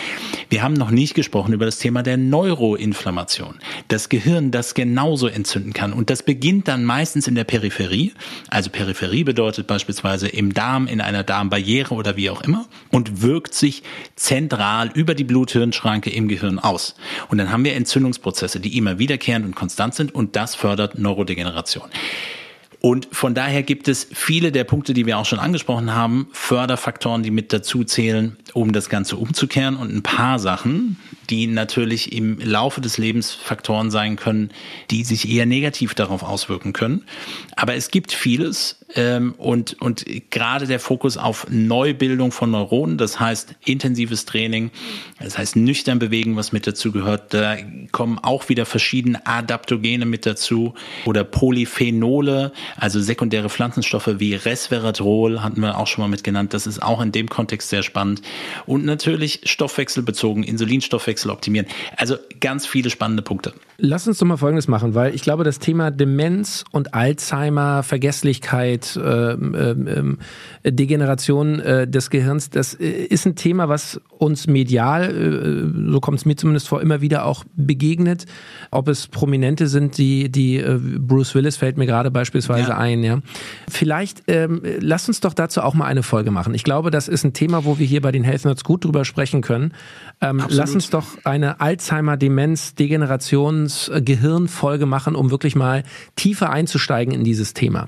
Wir 0.50 0.62
haben 0.62 0.74
noch 0.74 0.92
nicht 0.92 1.14
gesprochen 1.14 1.54
über 1.54 1.66
das 1.66 1.80
Thema 1.80 2.04
der 2.04 2.18
Neuroinflammation. 2.18 3.56
Das 3.88 4.10
Gehirn, 4.10 4.52
das 4.52 4.74
genauso 4.74 5.28
entzünden 5.28 5.74
kann. 5.74 5.94
Und 5.94 6.10
das 6.10 6.24
beginnt 6.24 6.51
beginnt 6.52 6.68
dann 6.68 6.84
meistens 6.84 7.30
in 7.30 7.36
der 7.36 7.46
Peripherie. 7.46 8.12
Also 8.50 8.70
Peripherie 8.72 9.24
bedeutet 9.24 9.68
beispielsweise 9.68 10.28
im 10.28 10.54
Darm, 10.54 10.86
in 10.86 11.00
einer 11.00 11.24
Darmbarriere 11.24 11.94
oder 11.94 12.18
wie 12.18 12.30
auch 12.30 12.42
immer 12.42 12.68
und 12.90 13.22
wirkt 13.22 13.54
sich 13.54 13.84
zentral 14.18 14.92
über 14.94 15.16
die 15.16 15.24
Blut-Hirn-Schranke 15.24 16.10
im 16.10 16.28
Gehirn 16.28 16.60
aus. 16.60 16.96
Und 17.30 17.38
dann 17.38 17.54
haben 17.54 17.64
wir 17.64 17.74
Entzündungsprozesse, 17.76 18.60
die 18.60 18.78
immer 18.78 19.00
wiederkehrend 19.00 19.46
und 19.46 19.56
konstant 19.56 19.96
sind 19.96 20.14
und 20.14 20.36
das 20.36 20.54
fördert 20.54 21.00
Neurodegeneration. 21.00 21.86
Und 22.82 23.08
von 23.12 23.36
daher 23.36 23.62
gibt 23.62 23.88
es 23.88 24.08
viele 24.12 24.52
der 24.52 24.64
Punkte, 24.64 24.96
die 24.96 25.06
wir 25.06 25.20
auch 25.20 25.26
schon 25.26 25.38
angesprochen 25.38 25.94
haben, 25.94 26.28
Förderfaktoren, 26.32 27.22
die 27.22 27.30
mit 27.30 27.54
dazu 27.54 27.84
zählen, 27.84 28.38
um 28.54 28.74
das 28.74 28.90
Ganze 28.90 29.18
umzukehren 29.18 29.76
und 29.76 29.94
ein 29.94 30.02
paar 30.02 30.40
Sachen, 30.40 30.98
die 31.30 31.46
natürlich 31.46 32.12
im 32.12 32.40
Laufe 32.40 32.82
des 32.82 32.98
Lebens 32.98 33.32
Faktoren 33.32 33.92
sein 33.92 34.16
können, 34.16 34.50
die 34.90 35.04
sich 35.04 35.30
eher 35.30 35.46
negativ 35.46 35.94
darauf 35.94 36.24
auswirken 36.24 36.74
können. 36.74 37.06
Aber 37.56 37.76
es 37.76 37.92
gibt 37.92 38.12
vieles, 38.12 38.80
ähm, 38.96 39.36
und, 39.38 39.80
und 39.82 40.06
gerade 40.32 40.68
der 40.68 40.80
Fokus 40.80 41.18
auf 41.18 41.48
Neubildung 41.50 42.32
von 42.32 42.52
Neuronen, 42.52 42.98
das 42.98 43.20
heißt 43.20 43.56
intensives 43.64 44.26
Training, 44.26 44.72
das 45.20 45.38
heißt 45.38 45.56
nüchtern 45.56 46.00
bewegen, 46.00 46.36
was 46.36 46.52
mit 46.52 46.68
dazu 46.68 46.92
gehört, 46.92 47.34
da 47.34 47.58
kommen 47.92 48.20
auch 48.20 48.50
wieder 48.50 48.66
verschiedene 48.66 49.26
Adaptogene 49.26 50.06
mit 50.06 50.26
dazu 50.26 50.74
oder 51.06 51.24
Polyphenole, 51.24 52.52
Also 52.78 53.00
sekundäre 53.02 53.50
Pflanzenstoffe 53.50 54.20
wie 54.20 54.36
Resveratrol 54.36 55.44
hatten 55.44 55.62
wir 55.62 55.78
auch 55.78 55.88
schon 55.88 56.04
mal 56.04 56.08
mit 56.08 56.24
genannt. 56.24 56.54
Das 56.54 56.68
ist 56.68 56.82
auch 56.82 57.02
in 57.02 57.12
dem 57.12 57.30
Kontext 57.30 57.70
sehr 57.70 57.84
spannend. 57.84 58.22
Und 58.66 58.86
natürlich 58.86 59.42
stoffwechselbezogen, 59.46 60.44
Insulinstoffwechsel 60.44 61.32
optimieren. 61.32 61.68
Also 61.98 62.18
ganz 62.40 62.66
viele 62.66 62.90
spannende 62.90 63.24
Punkte. 63.24 63.54
Lass 63.84 64.08
uns 64.08 64.20
doch 64.20 64.28
mal 64.28 64.38
Folgendes 64.38 64.68
machen, 64.68 64.94
weil 64.94 65.16
ich 65.16 65.24
glaube, 65.24 65.44
das 65.44 65.58
Thema 65.58 65.90
Demenz 65.90 66.66
und 66.72 66.94
Alzheimer, 66.94 67.82
Vergesslichkeit, 67.82 68.96
äh, 68.96 69.32
äh, 69.32 70.16
Degeneration 70.64 71.60
äh, 71.60 71.88
des 71.88 72.12
Gehirns, 72.12 72.52
das 72.52 72.76
äh, 72.76 72.86
ist 72.86 73.26
ein 73.26 73.36
Thema, 73.36 73.70
was 73.70 74.00
uns 74.20 74.46
medial, 74.46 75.10
äh, 75.10 75.92
so 75.92 76.00
kommt 76.00 76.20
es 76.20 76.26
mir 76.26 76.36
zumindest 76.36 76.68
vor, 76.68 76.80
immer 76.80 77.02
wieder 77.02 77.26
auch 77.26 77.44
begegnet. 77.56 78.26
Ob 78.70 78.88
es 78.88 79.08
Prominente 79.08 79.68
sind, 79.68 79.98
die, 79.98 80.30
die 80.32 80.58
äh, 80.58 80.80
Bruce 80.80 81.34
Willis 81.34 81.58
fällt 81.58 81.78
mir 81.78 81.88
gerade 81.88 82.12
beispielsweise 82.12 82.61
ja. 82.70 82.78
ein, 82.78 83.04
ja. 83.04 83.20
Vielleicht 83.70 84.24
ähm, 84.28 84.62
lass 84.80 85.08
uns 85.08 85.20
doch 85.20 85.34
dazu 85.34 85.62
auch 85.62 85.74
mal 85.74 85.86
eine 85.86 86.04
Folge 86.04 86.32
machen. 86.32 86.54
Ich 86.54 86.64
glaube, 86.64 86.92
das 86.92 87.08
ist 87.08 87.24
ein 87.24 87.34
Thema, 87.34 87.66
wo 87.66 87.80
wir 87.80 87.86
hier 87.86 88.02
bei 88.02 88.12
den 88.12 88.24
Health 88.24 88.46
Notes 88.46 88.64
gut 88.64 88.86
drüber 88.86 89.06
sprechen 89.06 89.42
können. 89.42 89.74
Ähm, 90.22 90.44
lass 90.50 90.74
uns 90.74 90.90
doch 90.90 91.06
eine 91.24 91.62
Alzheimer, 91.62 92.18
Demenz, 92.18 92.76
Degenerations, 92.76 93.92
Gehirnfolge 94.04 94.86
machen, 94.86 95.16
um 95.16 95.32
wirklich 95.32 95.56
mal 95.56 95.84
tiefer 96.16 96.50
einzusteigen 96.50 97.14
in 97.14 97.24
dieses 97.24 97.54
Thema. 97.54 97.88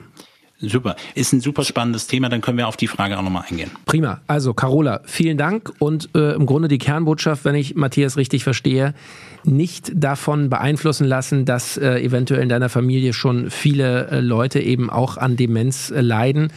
Super. 0.65 0.95
Ist 1.13 1.33
ein 1.33 1.41
super 1.41 1.63
spannendes 1.63 2.07
Thema, 2.07 2.29
dann 2.29 2.39
können 2.41 2.57
wir 2.57 2.67
auf 2.67 2.77
die 2.77 2.87
Frage 2.87 3.17
auch 3.17 3.21
nochmal 3.21 3.43
eingehen. 3.49 3.71
Prima. 3.85 4.21
Also 4.27 4.53
Carola, 4.53 5.01
vielen 5.05 5.37
Dank 5.37 5.73
und 5.79 6.09
äh, 6.15 6.33
im 6.33 6.45
Grunde 6.45 6.69
die 6.69 6.77
Kernbotschaft, 6.77 7.43
wenn 7.43 7.55
ich 7.55 7.75
Matthias 7.75 8.15
richtig 8.15 8.43
verstehe, 8.43 8.93
nicht 9.45 9.91
davon 9.95 10.49
beeinflussen 10.49 11.05
lassen, 11.05 11.45
dass 11.45 11.77
äh, 11.77 11.99
eventuell 11.99 12.41
in 12.41 12.49
deiner 12.49 12.69
Familie 12.69 13.13
schon 13.13 13.49
viele 13.49 14.07
äh, 14.07 14.19
Leute 14.19 14.59
eben 14.59 14.89
auch 14.89 15.17
an 15.17 15.35
Demenz 15.35 15.91
äh, 15.91 16.01
leiden 16.01 16.51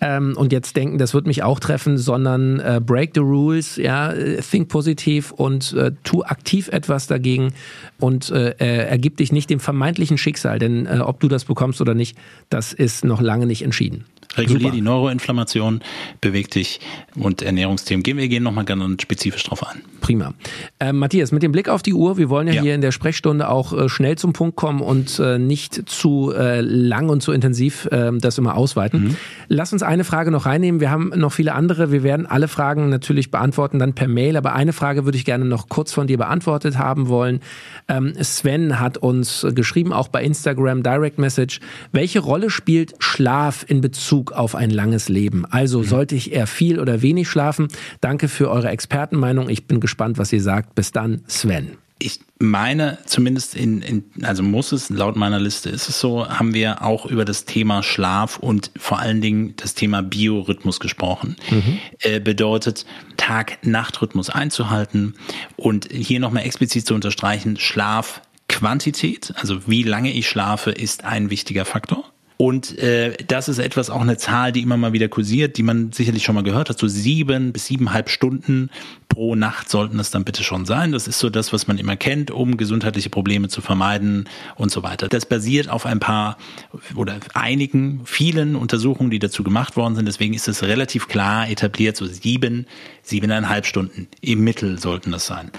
ähm, 0.00 0.34
und 0.36 0.52
jetzt 0.52 0.76
denken, 0.76 0.98
das 0.98 1.14
wird 1.14 1.26
mich 1.26 1.42
auch 1.42 1.60
treffen, 1.60 1.98
sondern 1.98 2.60
äh, 2.60 2.80
break 2.84 3.12
the 3.14 3.20
rules, 3.20 3.76
ja, 3.76 4.12
think 4.42 4.68
positiv 4.68 5.30
und 5.30 5.72
äh, 5.74 5.92
tu 6.04 6.22
aktiv 6.22 6.68
etwas 6.68 7.06
dagegen 7.06 7.54
und 7.98 8.30
äh, 8.30 8.54
ergib 8.58 9.16
dich 9.16 9.32
nicht 9.32 9.50
dem 9.50 9.60
vermeintlichen 9.60 10.18
Schicksal, 10.18 10.58
denn 10.58 10.86
äh, 10.86 10.98
ob 11.00 11.20
du 11.20 11.28
das 11.28 11.44
bekommst 11.44 11.80
oder 11.80 11.94
nicht, 11.94 12.16
das 12.50 12.72
ist 12.72 13.04
noch 13.04 13.20
lange 13.20 13.46
nicht 13.46 13.62
entschieden. 13.62 14.04
Regulier 14.36 14.60
Super. 14.60 14.74
die 14.74 14.80
Neuroinflammation, 14.80 15.80
beweg 16.20 16.50
dich 16.50 16.80
und 17.14 17.42
Ernährungsthemen. 17.42 18.02
Gehen 18.02 18.16
wir 18.16 18.28
gehen 18.28 18.42
nochmal 18.42 18.64
ganz 18.64 19.02
spezifisch 19.02 19.44
drauf 19.44 19.66
ein. 19.66 19.82
Prima. 20.00 20.34
Äh, 20.80 20.92
Matthias, 20.92 21.32
mit 21.32 21.42
dem 21.42 21.52
Blick 21.52 21.68
auf 21.68 21.82
die 21.82 21.94
Uhr, 21.94 22.18
wir 22.18 22.28
wollen 22.28 22.48
ja, 22.48 22.54
ja. 22.54 22.62
hier 22.62 22.74
in 22.74 22.80
der 22.80 22.92
Sprechstunde 22.92 23.48
auch 23.48 23.72
äh, 23.72 23.88
schnell 23.88 24.16
zum 24.18 24.32
Punkt 24.32 24.56
kommen 24.56 24.80
und 24.80 25.18
äh, 25.18 25.38
nicht 25.38 25.88
zu 25.88 26.32
äh, 26.32 26.60
lang 26.60 27.08
und 27.08 27.22
zu 27.22 27.32
intensiv 27.32 27.88
ähm, 27.92 28.18
das 28.18 28.38
immer 28.38 28.56
ausweiten. 28.56 29.04
Mhm. 29.04 29.16
Lass 29.48 29.72
uns 29.72 29.82
eine 29.82 30.04
Frage 30.04 30.30
noch 30.30 30.46
reinnehmen. 30.46 30.80
Wir 30.80 30.90
haben 30.90 31.12
noch 31.14 31.32
viele 31.32 31.54
andere. 31.54 31.92
Wir 31.92 32.02
werden 32.02 32.26
alle 32.26 32.48
Fragen 32.48 32.88
natürlich 32.88 33.30
beantworten, 33.30 33.78
dann 33.78 33.94
per 33.94 34.08
Mail. 34.08 34.36
Aber 34.36 34.54
eine 34.54 34.72
Frage 34.72 35.04
würde 35.04 35.18
ich 35.18 35.24
gerne 35.24 35.44
noch 35.44 35.68
kurz 35.68 35.92
von 35.92 36.06
dir 36.06 36.18
beantwortet 36.18 36.78
haben 36.78 37.08
wollen. 37.08 37.40
Ähm, 37.88 38.14
Sven 38.20 38.80
hat 38.80 38.98
uns 38.98 39.46
geschrieben, 39.54 39.92
auch 39.92 40.08
bei 40.08 40.22
Instagram 40.22 40.82
Direct 40.82 41.18
Message. 41.18 41.60
Welche 41.92 42.20
Rolle 42.20 42.50
spielt 42.50 42.94
Schlaf 42.98 43.64
in 43.68 43.80
Bezug 43.80 44.21
Bezug 44.22 44.32
auf 44.32 44.54
ein 44.54 44.70
langes 44.70 45.08
Leben. 45.08 45.44
Also 45.46 45.82
sollte 45.82 46.14
ich 46.14 46.32
eher 46.32 46.46
viel 46.46 46.78
oder 46.78 47.02
wenig 47.02 47.28
schlafen? 47.28 47.68
Danke 48.00 48.28
für 48.28 48.50
eure 48.50 48.68
Expertenmeinung. 48.68 49.48
Ich 49.48 49.66
bin 49.66 49.80
gespannt, 49.80 50.18
was 50.18 50.32
ihr 50.32 50.42
sagt. 50.42 50.74
Bis 50.74 50.92
dann, 50.92 51.22
Sven. 51.26 51.76
Ich 51.98 52.18
meine, 52.40 52.98
zumindest 53.06 53.54
in, 53.54 53.80
in, 53.80 54.04
also 54.22 54.42
muss 54.42 54.72
es, 54.72 54.90
laut 54.90 55.14
meiner 55.14 55.38
Liste 55.38 55.70
ist 55.70 55.88
es 55.88 56.00
so, 56.00 56.28
haben 56.28 56.52
wir 56.52 56.82
auch 56.82 57.06
über 57.06 57.24
das 57.24 57.44
Thema 57.44 57.84
Schlaf 57.84 58.38
und 58.38 58.72
vor 58.76 58.98
allen 58.98 59.20
Dingen 59.20 59.54
das 59.56 59.74
Thema 59.74 60.02
Biorhythmus 60.02 60.80
gesprochen. 60.80 61.36
Mhm. 61.50 61.78
Äh, 62.00 62.18
bedeutet, 62.18 62.86
Tag-Nacht-Rhythmus 63.18 64.30
einzuhalten 64.30 65.14
und 65.56 65.88
hier 65.92 66.18
nochmal 66.18 66.44
explizit 66.44 66.86
zu 66.86 66.94
unterstreichen, 66.94 67.56
Schlafquantität, 67.56 69.32
also 69.36 69.68
wie 69.68 69.84
lange 69.84 70.12
ich 70.12 70.28
schlafe, 70.28 70.72
ist 70.72 71.04
ein 71.04 71.30
wichtiger 71.30 71.64
Faktor. 71.64 72.12
Und 72.42 72.76
äh, 72.80 73.16
das 73.28 73.48
ist 73.48 73.60
etwas, 73.60 73.88
auch 73.88 74.00
eine 74.00 74.16
Zahl, 74.16 74.50
die 74.50 74.62
immer 74.62 74.76
mal 74.76 74.92
wieder 74.92 75.06
kursiert, 75.06 75.58
die 75.58 75.62
man 75.62 75.92
sicherlich 75.92 76.24
schon 76.24 76.34
mal 76.34 76.42
gehört 76.42 76.70
hat. 76.70 76.76
So 76.76 76.88
sieben 76.88 77.52
bis 77.52 77.66
siebeneinhalb 77.66 78.10
Stunden 78.10 78.68
pro 79.06 79.36
Nacht 79.36 79.70
sollten 79.70 80.00
es 80.00 80.10
dann 80.10 80.24
bitte 80.24 80.42
schon 80.42 80.66
sein. 80.66 80.90
Das 80.90 81.06
ist 81.06 81.20
so 81.20 81.30
das, 81.30 81.52
was 81.52 81.68
man 81.68 81.78
immer 81.78 81.94
kennt, 81.94 82.32
um 82.32 82.56
gesundheitliche 82.56 83.10
Probleme 83.10 83.48
zu 83.48 83.60
vermeiden 83.60 84.28
und 84.56 84.72
so 84.72 84.82
weiter. 84.82 85.06
Das 85.06 85.24
basiert 85.24 85.68
auf 85.68 85.86
ein 85.86 86.00
paar 86.00 86.36
oder 86.96 87.20
einigen, 87.32 88.00
vielen 88.06 88.56
Untersuchungen, 88.56 89.12
die 89.12 89.20
dazu 89.20 89.44
gemacht 89.44 89.76
worden 89.76 89.94
sind. 89.94 90.06
Deswegen 90.06 90.34
ist 90.34 90.48
es 90.48 90.64
relativ 90.64 91.06
klar 91.06 91.48
etabliert, 91.48 91.96
so 91.96 92.06
sieben, 92.06 92.66
siebeneinhalb 93.04 93.66
Stunden 93.66 94.08
im 94.20 94.42
Mittel 94.42 94.80
sollten 94.80 95.12
das 95.12 95.26
sein 95.26 95.52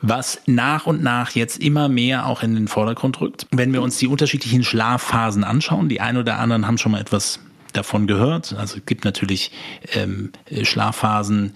was 0.00 0.40
nach 0.46 0.86
und 0.86 1.02
nach 1.02 1.32
jetzt 1.32 1.60
immer 1.60 1.88
mehr 1.88 2.26
auch 2.26 2.42
in 2.42 2.54
den 2.54 2.68
Vordergrund 2.68 3.20
rückt. 3.20 3.46
Wenn 3.50 3.72
wir 3.72 3.82
uns 3.82 3.98
die 3.98 4.06
unterschiedlichen 4.06 4.64
Schlafphasen 4.64 5.44
anschauen, 5.44 5.88
die 5.88 6.00
einen 6.00 6.18
oder 6.18 6.38
anderen 6.38 6.66
haben 6.66 6.78
schon 6.78 6.92
mal 6.92 7.00
etwas 7.00 7.40
davon 7.72 8.06
gehört. 8.06 8.54
Also 8.54 8.78
es 8.78 8.86
gibt 8.86 9.04
natürlich 9.04 9.52
ähm, 9.92 10.32
Schlafphasen, 10.62 11.52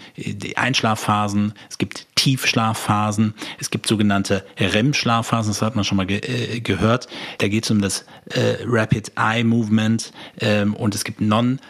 Einschlafphasen, 0.57 1.55
es 1.71 1.79
gibt 1.79 2.07
Tiefschlafphasen, 2.17 3.35
es 3.59 3.71
gibt 3.71 3.87
sogenannte 3.87 4.45
REM-Schlafphasen, 4.59 5.51
das 5.53 5.63
hat 5.63 5.75
man 5.75 5.85
schon 5.85 5.97
mal 5.97 6.07
ge 6.07 6.19
äh, 6.19 6.61
gehört. 6.61 7.09
Da 7.39 7.49
geht 7.49 7.65
es 7.65 7.71
um 7.71 7.81
das 7.81 8.05
äh, 8.27 8.57
Rapid 8.67 9.13
Eye 9.17 9.45
Movement 9.45 10.13
ähm, 10.41 10.75
und 10.75 10.95
es 10.95 11.05
gibt 11.05 11.21
Non- 11.21 11.61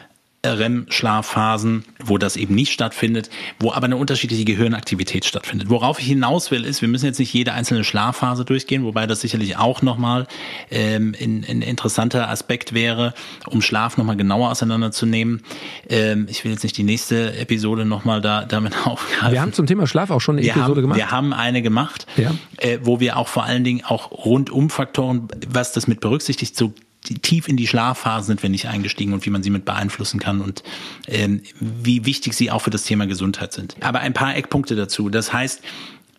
REM-Schlafphasen, 0.44 1.85
wo 2.05 2.18
das 2.18 2.37
eben 2.37 2.55
nicht 2.55 2.72
stattfindet, 2.72 3.31
wo 3.61 3.72
aber 3.72 3.85
eine 3.85 3.96
unterschiedliche 3.96 4.44
Gehirnaktivität 4.44 5.24
stattfindet. 5.24 5.70
Worauf 5.70 6.00
ich 6.00 6.07
hinaus 6.07 6.50
will, 6.50 6.64
ist, 6.64 6.83
wir 6.83 6.88
müssen 6.88 7.07
jetzt 7.07 7.20
nicht 7.20 7.33
jede 7.33 7.52
einzelne 7.52 7.85
Schlafphase 7.85 8.44
durchgehen, 8.44 8.83
wobei 8.85 9.07
das 9.07 9.20
sicherlich 9.20 9.57
auch 9.57 9.83
nochmal 9.83 10.26
ähm, 10.70 11.14
ein, 11.20 11.46
ein 11.48 11.62
interessanter 11.62 12.28
Aspekt 12.28 12.74
wäre, 12.74 13.14
um 13.46 13.62
Schlaf 13.62 13.96
nochmal 13.96 14.16
genauer 14.16 14.50
auseinanderzunehmen. 14.50 15.42
Ähm, 15.88 16.26
ich 16.28 16.44
will 16.44 16.50
jetzt 16.50 16.64
nicht 16.64 16.76
die 16.76 16.83
nächste 16.83 17.37
Episode 17.37 17.85
nochmal 17.85 18.20
da, 18.20 18.44
damit 18.44 18.74
aufgreifen. 18.87 19.33
Wir 19.33 19.40
haben 19.40 19.52
zum 19.52 19.66
Thema 19.66 19.87
Schlaf 19.87 20.11
auch 20.11 20.20
schon 20.20 20.37
eine 20.37 20.44
wir 20.44 20.50
Episode 20.50 20.72
haben, 20.72 20.83
gemacht. 20.83 20.98
Wir 20.98 21.11
haben 21.12 21.33
eine 21.33 21.62
gemacht, 21.62 22.07
ja. 22.16 22.33
äh, 22.59 22.81
wo 22.83 22.98
wir 22.98 23.16
auch 23.16 23.28
vor 23.28 23.44
allen 23.44 23.62
Dingen 23.62 23.85
auch 23.85 24.11
Rundumfaktoren, 24.11 25.28
was 25.48 25.72
das 25.72 25.87
mit 25.87 26.00
berücksichtigt, 26.00 26.57
so 26.57 26.74
tief 27.02 27.48
in 27.48 27.56
die 27.56 27.66
Schlafphase 27.66 28.28
sind 28.28 28.42
wir 28.42 28.50
nicht 28.50 28.68
eingestiegen 28.68 29.12
und 29.12 29.26
wie 29.26 29.30
man 29.30 29.42
sie 29.42 29.50
mit 29.50 29.64
beeinflussen 29.64 30.20
kann 30.20 30.40
und 30.40 30.62
ähm, 31.08 31.42
wie 31.60 32.04
wichtig 32.04 32.34
sie 32.34 32.50
auch 32.50 32.60
für 32.60 32.70
das 32.70 32.84
Thema 32.84 33.06
Gesundheit 33.06 33.52
sind. 33.52 33.76
Aber 33.80 34.00
ein 34.00 34.12
paar 34.12 34.36
Eckpunkte 34.36 34.76
dazu. 34.76 35.08
Das 35.08 35.32
heißt, 35.32 35.62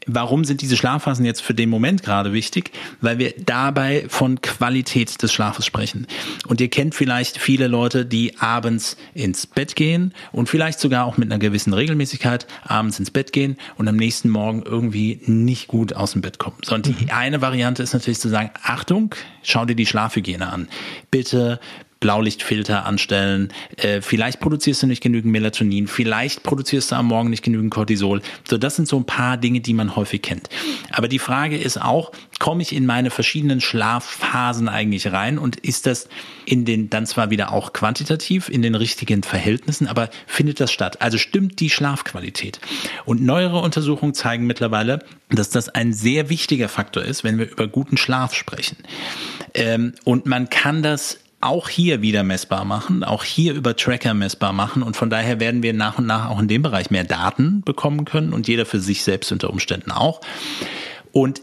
Warum 0.08 0.46
sind 0.46 0.62
diese 0.62 0.78
Schlafphasen 0.78 1.26
jetzt 1.26 1.42
für 1.42 1.54
den 1.54 1.70
Moment 1.70 2.04
gerade 2.04 2.34
wichtig? 2.34 2.72
Weil 3.02 3.18
wir 3.18 3.34
dabei 3.38 4.06
von 4.10 4.42
Qualität 4.42 5.22
des 5.22 5.32
Schlafes 5.34 5.66
sprechen. 5.66 6.08
Und 6.48 6.62
ihr 6.62 6.70
kennt 6.70 6.96
vielleicht 6.96 7.38
viele 7.38 7.68
Leute, 7.68 8.06
die 8.06 8.39
abends 8.39 8.98
ins 9.13 9.48
Bett 9.48 9.76
gehen 9.76 10.13
und 10.32 10.50
vielleicht 10.50 10.80
sogar 10.80 11.06
auch 11.06 11.18
mit 11.18 11.32
einer 11.32 11.39
gewissen 11.39 11.74
Regelmäßigkeit 11.74 12.48
abends 12.63 13.00
ins 13.00 13.12
Bett 13.12 13.34
gehen 13.34 13.58
und 13.78 13.88
am 13.88 13.96
nächsten 13.96 14.30
Morgen 14.30 14.63
irgendwie 14.63 15.22
nicht 15.26 15.68
gut 15.68 15.94
aus 15.94 16.13
dem 16.13 16.22
Bett 16.22 16.39
kommen. 16.39 16.58
Sondern 16.63 16.96
die 16.96 17.06
mhm. 17.06 17.12
eine 17.12 17.42
Variante 17.42 17.84
ist 17.84 17.94
natürlich 17.94 18.20
zu 18.20 18.30
sagen, 18.30 18.52
Achtung, 18.62 19.16
schau 19.42 19.66
dir 19.66 19.76
die 19.76 19.86
Schlafhygiene 19.86 20.52
an. 20.52 20.68
Bitte 21.12 21.60
Blaulichtfilter 22.04 22.86
anstellen. 22.86 23.54
Äh, 23.78 24.02
vielleicht 24.02 24.42
produzierst 24.42 24.84
du 24.84 24.88
nicht 24.88 25.02
genügend 25.02 25.32
Melatonin, 25.32 25.88
vielleicht 25.88 26.44
produzierst 26.44 26.92
du 26.92 26.96
am 26.96 27.08
Morgen 27.08 27.30
nicht 27.30 27.44
genügend 27.44 27.72
Cortisol. 27.72 28.22
So, 28.46 28.58
das 28.58 28.76
sind 28.76 28.89
so 28.89 28.98
ein 28.98 29.06
paar 29.06 29.38
Dinge, 29.38 29.62
die 29.62 29.74
man 29.74 29.96
häufig 29.96 30.22
kennt. 30.22 30.50
Aber 30.92 31.08
die 31.08 31.18
Frage 31.18 31.58
ist 31.58 31.82
auch, 31.82 32.12
komme 32.39 32.62
ich 32.62 32.76
in 32.76 32.86
meine 32.86 33.10
verschiedenen 33.10 33.62
Schlafphasen 33.62 34.68
eigentlich 34.68 35.13
rein 35.13 35.38
und 35.38 35.56
ist 35.56 35.86
das 35.86 36.10
in 36.46 36.66
den, 36.66 36.89
dann 36.89 37.06
zwar 37.06 37.30
wieder 37.30 37.54
auch 37.54 37.72
quantitativ 37.72 38.50
in 38.50 38.62
den 38.62 38.76
richtigen 38.76 39.24
Verhältnissen, 39.24 39.88
aber 39.88 40.10
findet 40.28 40.60
das 40.60 40.74
statt? 40.74 41.02
Also 41.02 41.18
stimmt 41.18 41.62
die 41.62 41.70
Schlafqualität? 41.70 42.60
Und 43.06 43.22
neuere 43.22 43.60
Untersuchungen 43.60 44.13
zeigen 44.13 44.46
mittlerweile, 44.46 45.00
dass 45.30 45.50
das 45.50 45.70
ein 45.70 45.94
sehr 45.94 46.30
wichtiger 46.30 46.68
Faktor 46.68 47.04
ist, 47.04 47.24
wenn 47.24 47.38
wir 47.38 47.50
über 47.50 47.68
guten 47.68 47.96
Schlaf 47.96 48.34
sprechen. 48.34 48.76
Ähm, 49.54 49.94
und 50.04 50.26
man 50.26 50.50
kann 50.50 50.84
das 50.84 51.23
auch 51.44 51.70
hier 51.70 52.02
wieder 52.02 52.24
messbar 52.24 52.66
machen, 52.66 53.04
auch 53.04 53.24
hier 53.24 53.54
über 53.54 53.76
Tracker 53.76 54.14
messbar 54.14 54.54
machen 54.54 54.84
und 54.84 54.96
von 54.96 55.10
daher 55.10 55.40
werden 55.40 55.64
wir 55.64 55.74
nach 55.74 55.98
und 55.98 56.06
nach 56.06 56.30
auch 56.30 56.40
in 56.40 56.48
dem 56.48 56.62
Bereich 56.62 56.90
mehr 56.90 57.04
Daten 57.04 57.62
bekommen 57.62 58.06
können 58.06 58.34
und 58.34 58.48
jeder 58.48 58.66
für 58.66 58.80
sich 58.80 59.04
selbst 59.04 59.32
unter 59.32 59.50
Umständen 59.50 59.92
auch. 59.92 60.22
Und 61.12 61.42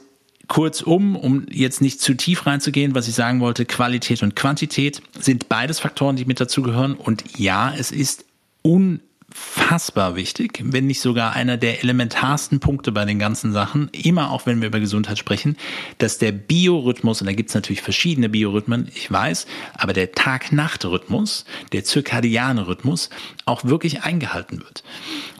kurzum, 0.48 1.16
um 1.16 1.46
jetzt 1.50 1.80
nicht 1.80 2.00
zu 2.00 2.14
tief 2.14 2.46
reinzugehen, 2.46 2.94
was 2.94 3.06
ich 3.08 3.14
sagen 3.14 3.40
wollte, 3.40 3.64
Qualität 3.64 4.22
und 4.22 4.34
Quantität 4.34 5.00
sind 5.18 5.48
beides 5.48 5.78
Faktoren, 5.78 6.16
die 6.16 6.24
mit 6.24 6.40
dazugehören 6.40 6.94
und 6.94 7.38
ja, 7.38 7.72
es 7.76 7.92
ist 7.92 8.24
un 8.64 9.00
unfassbar 9.30 10.16
wichtig, 10.16 10.60
wenn 10.64 10.86
nicht 10.86 11.00
sogar 11.00 11.34
einer 11.34 11.56
der 11.56 11.82
elementarsten 11.82 12.58
Punkte 12.58 12.90
bei 12.90 13.04
den 13.04 13.18
ganzen 13.18 13.52
Sachen, 13.52 13.88
immer 13.92 14.32
auch 14.32 14.46
wenn 14.46 14.60
wir 14.60 14.68
über 14.68 14.80
Gesundheit 14.80 15.18
sprechen, 15.18 15.56
dass 15.98 16.18
der 16.18 16.32
Biorhythmus, 16.32 17.20
und 17.20 17.26
da 17.26 17.32
gibt 17.32 17.50
es 17.50 17.54
natürlich 17.54 17.80
verschiedene 17.80 18.28
Biorhythmen, 18.28 18.88
ich 18.94 19.10
weiß, 19.10 19.46
aber 19.74 19.92
der 19.92 20.12
Tag-Nacht-Rhythmus, 20.12 21.44
der 21.72 21.84
zirkadiane 21.84 22.66
Rhythmus 22.66 23.10
auch 23.44 23.64
wirklich 23.64 24.02
eingehalten 24.02 24.60
wird. 24.60 24.82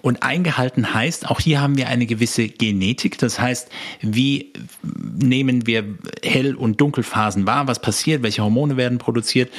Und 0.03 0.23
eingehalten 0.23 0.95
heißt, 0.95 1.29
auch 1.29 1.41
hier 1.41 1.61
haben 1.61 1.77
wir 1.77 1.89
eine 1.89 2.07
gewisse 2.07 2.49
Genetik, 2.49 3.19
das 3.19 3.41
heißt, 3.41 3.69
wie 4.01 4.53
nehmen 4.83 5.67
wir 5.67 5.85
Hell- 6.23 6.55
und 6.55 6.81
Dunkelphasen 6.81 7.47
wahr, 7.47 7.67
was 7.67 7.81
passiert, 7.83 8.23
welche 8.23 8.43
Hormone 8.43 8.77
werden 8.77 8.99
produziert 8.99 9.53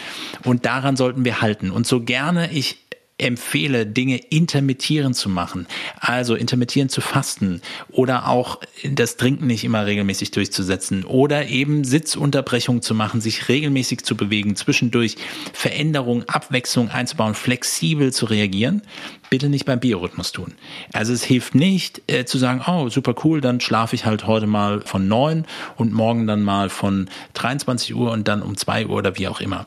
und 0.44 0.65
daran 0.65 0.96
sollten 0.96 1.26
wir 1.26 1.41
halten. 1.41 1.72
Und 1.72 1.86
so 1.86 2.02
gerne 2.02 2.52
ich 2.52 2.78
empfehle, 3.21 3.86
Dinge 3.86 4.17
intermittierend 4.17 5.15
zu 5.15 5.29
machen, 5.29 5.67
also 5.99 6.36
intermittierend 6.36 6.91
zu 6.91 7.01
fasten 7.01 7.62
oder 7.91 8.27
auch 8.27 8.60
das 8.84 9.17
Trinken 9.17 9.47
nicht 9.47 9.63
immer 9.63 9.86
regelmäßig 9.86 10.31
durchzusetzen 10.31 11.05
oder 11.05 11.47
eben 11.47 11.84
Sitzunterbrechung 11.84 12.81
zu 12.81 12.95
machen, 12.95 13.21
sich 13.21 13.47
regelmäßig 13.47 14.03
zu 14.03 14.15
bewegen, 14.17 14.55
zwischendurch 14.55 15.15
Veränderung, 15.53 16.23
Abwechslung 16.27 16.89
einzubauen, 16.89 17.36
flexibel 17.36 18.12
zu 18.12 18.25
reagieren, 18.25 18.81
bitte 19.29 19.49
nicht 19.49 19.65
beim 19.65 19.79
Biorhythmus 19.79 20.31
tun. 20.31 20.53
Also 20.91 21.13
es 21.13 21.23
hilft 21.23 21.55
nicht 21.55 22.01
äh, 22.07 22.25
zu 22.25 22.38
sagen, 22.38 22.62
oh, 22.67 22.89
super 22.89 23.15
cool, 23.23 23.41
dann 23.41 23.62
schlafe 23.62 23.95
ich 23.95 24.05
halt 24.05 24.27
heute 24.27 24.47
mal 24.47 24.81
von 24.81 25.07
neun 25.07 25.45
und 25.77 25.93
morgen 25.93 26.27
dann 26.27 26.41
mal 26.41 26.69
von 26.69 27.10
23 27.34 27.95
Uhr 27.95 28.12
und 28.12 28.27
dann 28.27 28.41
um 28.41 28.57
zwei 28.57 28.88
Uhr 28.88 28.97
oder 28.97 29.17
wie 29.17 29.27
auch 29.27 29.41
immer 29.41 29.65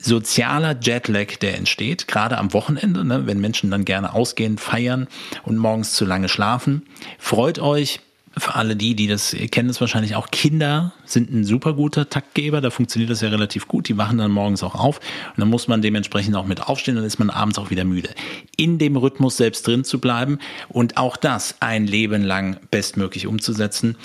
sozialer 0.00 0.76
Jetlag, 0.80 1.36
der 1.40 1.56
entsteht, 1.56 2.08
gerade 2.08 2.38
am 2.38 2.52
Wochenende, 2.52 3.04
ne, 3.04 3.26
wenn 3.26 3.40
Menschen 3.40 3.70
dann 3.70 3.84
gerne 3.84 4.14
ausgehen, 4.14 4.58
feiern 4.58 5.08
und 5.44 5.56
morgens 5.56 5.94
zu 5.94 6.04
lange 6.04 6.28
schlafen. 6.28 6.82
Freut 7.18 7.58
euch, 7.58 8.00
für 8.38 8.54
alle 8.54 8.76
die, 8.76 8.94
die 8.94 9.06
das 9.06 9.34
kennen, 9.50 9.70
es 9.70 9.80
wahrscheinlich 9.80 10.14
auch 10.14 10.30
Kinder 10.30 10.92
sind 11.04 11.32
ein 11.32 11.44
super 11.44 11.72
guter 11.72 12.08
Taktgeber. 12.08 12.60
Da 12.60 12.70
funktioniert 12.70 13.10
das 13.10 13.20
ja 13.20 13.28
relativ 13.28 13.68
gut. 13.68 13.88
Die 13.88 13.96
wachen 13.96 14.18
dann 14.18 14.30
morgens 14.30 14.62
auch 14.62 14.74
auf 14.74 14.98
und 14.98 15.38
dann 15.38 15.48
muss 15.48 15.68
man 15.68 15.82
dementsprechend 15.82 16.36
auch 16.36 16.46
mit 16.46 16.68
aufstehen. 16.68 16.96
Dann 16.96 17.04
ist 17.04 17.18
man 17.18 17.30
abends 17.30 17.58
auch 17.58 17.70
wieder 17.70 17.84
müde. 17.84 18.10
In 18.56 18.78
dem 18.78 18.96
Rhythmus 18.96 19.36
selbst 19.36 19.66
drin 19.66 19.84
zu 19.84 20.00
bleiben 20.00 20.38
und 20.68 20.96
auch 20.96 21.16
das 21.16 21.56
ein 21.60 21.86
Leben 21.86 22.22
lang 22.22 22.58
bestmöglich 22.70 23.26
umzusetzen. 23.26 23.96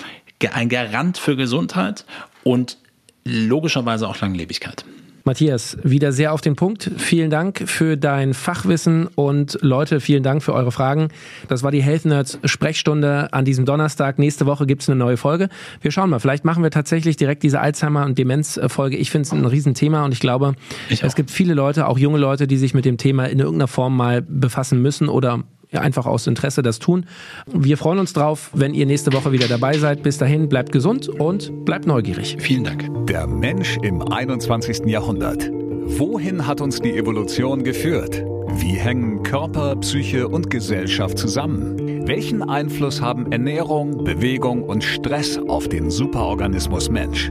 Ein 0.52 0.68
Garant 0.68 1.16
für 1.16 1.36
Gesundheit 1.36 2.04
und 2.42 2.78
logischerweise 3.24 4.08
auch 4.08 4.20
Langlebigkeit. 4.20 4.84
Matthias, 5.26 5.78
wieder 5.82 6.12
sehr 6.12 6.34
auf 6.34 6.42
den 6.42 6.54
Punkt. 6.54 6.90
Vielen 6.98 7.30
Dank 7.30 7.62
für 7.66 7.96
dein 7.96 8.34
Fachwissen 8.34 9.06
und 9.14 9.56
Leute, 9.62 10.00
vielen 10.00 10.22
Dank 10.22 10.42
für 10.42 10.52
eure 10.52 10.70
Fragen. 10.70 11.08
Das 11.48 11.62
war 11.62 11.70
die 11.70 11.82
Health 11.82 12.04
Nerds 12.04 12.38
Sprechstunde 12.44 13.32
an 13.32 13.46
diesem 13.46 13.64
Donnerstag. 13.64 14.18
Nächste 14.18 14.44
Woche 14.44 14.66
gibt's 14.66 14.86
eine 14.86 14.96
neue 14.96 15.16
Folge. 15.16 15.48
Wir 15.80 15.92
schauen 15.92 16.10
mal, 16.10 16.18
vielleicht 16.18 16.44
machen 16.44 16.62
wir 16.62 16.70
tatsächlich 16.70 17.16
direkt 17.16 17.42
diese 17.42 17.58
Alzheimer- 17.60 18.04
und 18.04 18.18
Demenz-Folge. 18.18 18.98
Ich 18.98 19.10
finde 19.10 19.26
es 19.26 19.32
ein 19.32 19.46
Riesenthema 19.46 20.04
und 20.04 20.12
ich 20.12 20.20
glaube, 20.20 20.56
ich 20.90 21.02
es 21.02 21.14
gibt 21.14 21.30
viele 21.30 21.54
Leute, 21.54 21.88
auch 21.88 21.96
junge 21.96 22.18
Leute, 22.18 22.46
die 22.46 22.58
sich 22.58 22.74
mit 22.74 22.84
dem 22.84 22.98
Thema 22.98 23.24
in 23.24 23.38
irgendeiner 23.38 23.68
Form 23.68 23.96
mal 23.96 24.20
befassen 24.20 24.82
müssen 24.82 25.08
oder 25.08 25.42
einfach 25.82 26.06
aus 26.06 26.26
Interesse 26.26 26.62
das 26.62 26.78
tun. 26.78 27.06
Wir 27.46 27.76
freuen 27.76 27.98
uns 27.98 28.12
drauf, 28.12 28.50
wenn 28.54 28.74
ihr 28.74 28.86
nächste 28.86 29.12
Woche 29.12 29.32
wieder 29.32 29.48
dabei 29.48 29.78
seid. 29.78 30.02
Bis 30.02 30.18
dahin, 30.18 30.48
bleibt 30.48 30.72
gesund 30.72 31.08
und 31.08 31.64
bleibt 31.64 31.86
neugierig. 31.86 32.36
Vielen 32.40 32.64
Dank. 32.64 32.88
Der 33.06 33.26
Mensch 33.26 33.78
im 33.82 34.02
21. 34.02 34.86
Jahrhundert. 34.86 35.50
Wohin 35.50 36.46
hat 36.46 36.60
uns 36.60 36.80
die 36.80 36.96
Evolution 36.96 37.62
geführt? 37.62 38.24
Wie 38.56 38.74
hängen 38.74 39.22
Körper, 39.22 39.76
Psyche 39.76 40.28
und 40.28 40.48
Gesellschaft 40.48 41.18
zusammen? 41.18 42.06
Welchen 42.06 42.42
Einfluss 42.42 43.00
haben 43.00 43.32
Ernährung, 43.32 44.04
Bewegung 44.04 44.62
und 44.62 44.84
Stress 44.84 45.38
auf 45.48 45.68
den 45.68 45.90
Superorganismus 45.90 46.88
Mensch? 46.88 47.30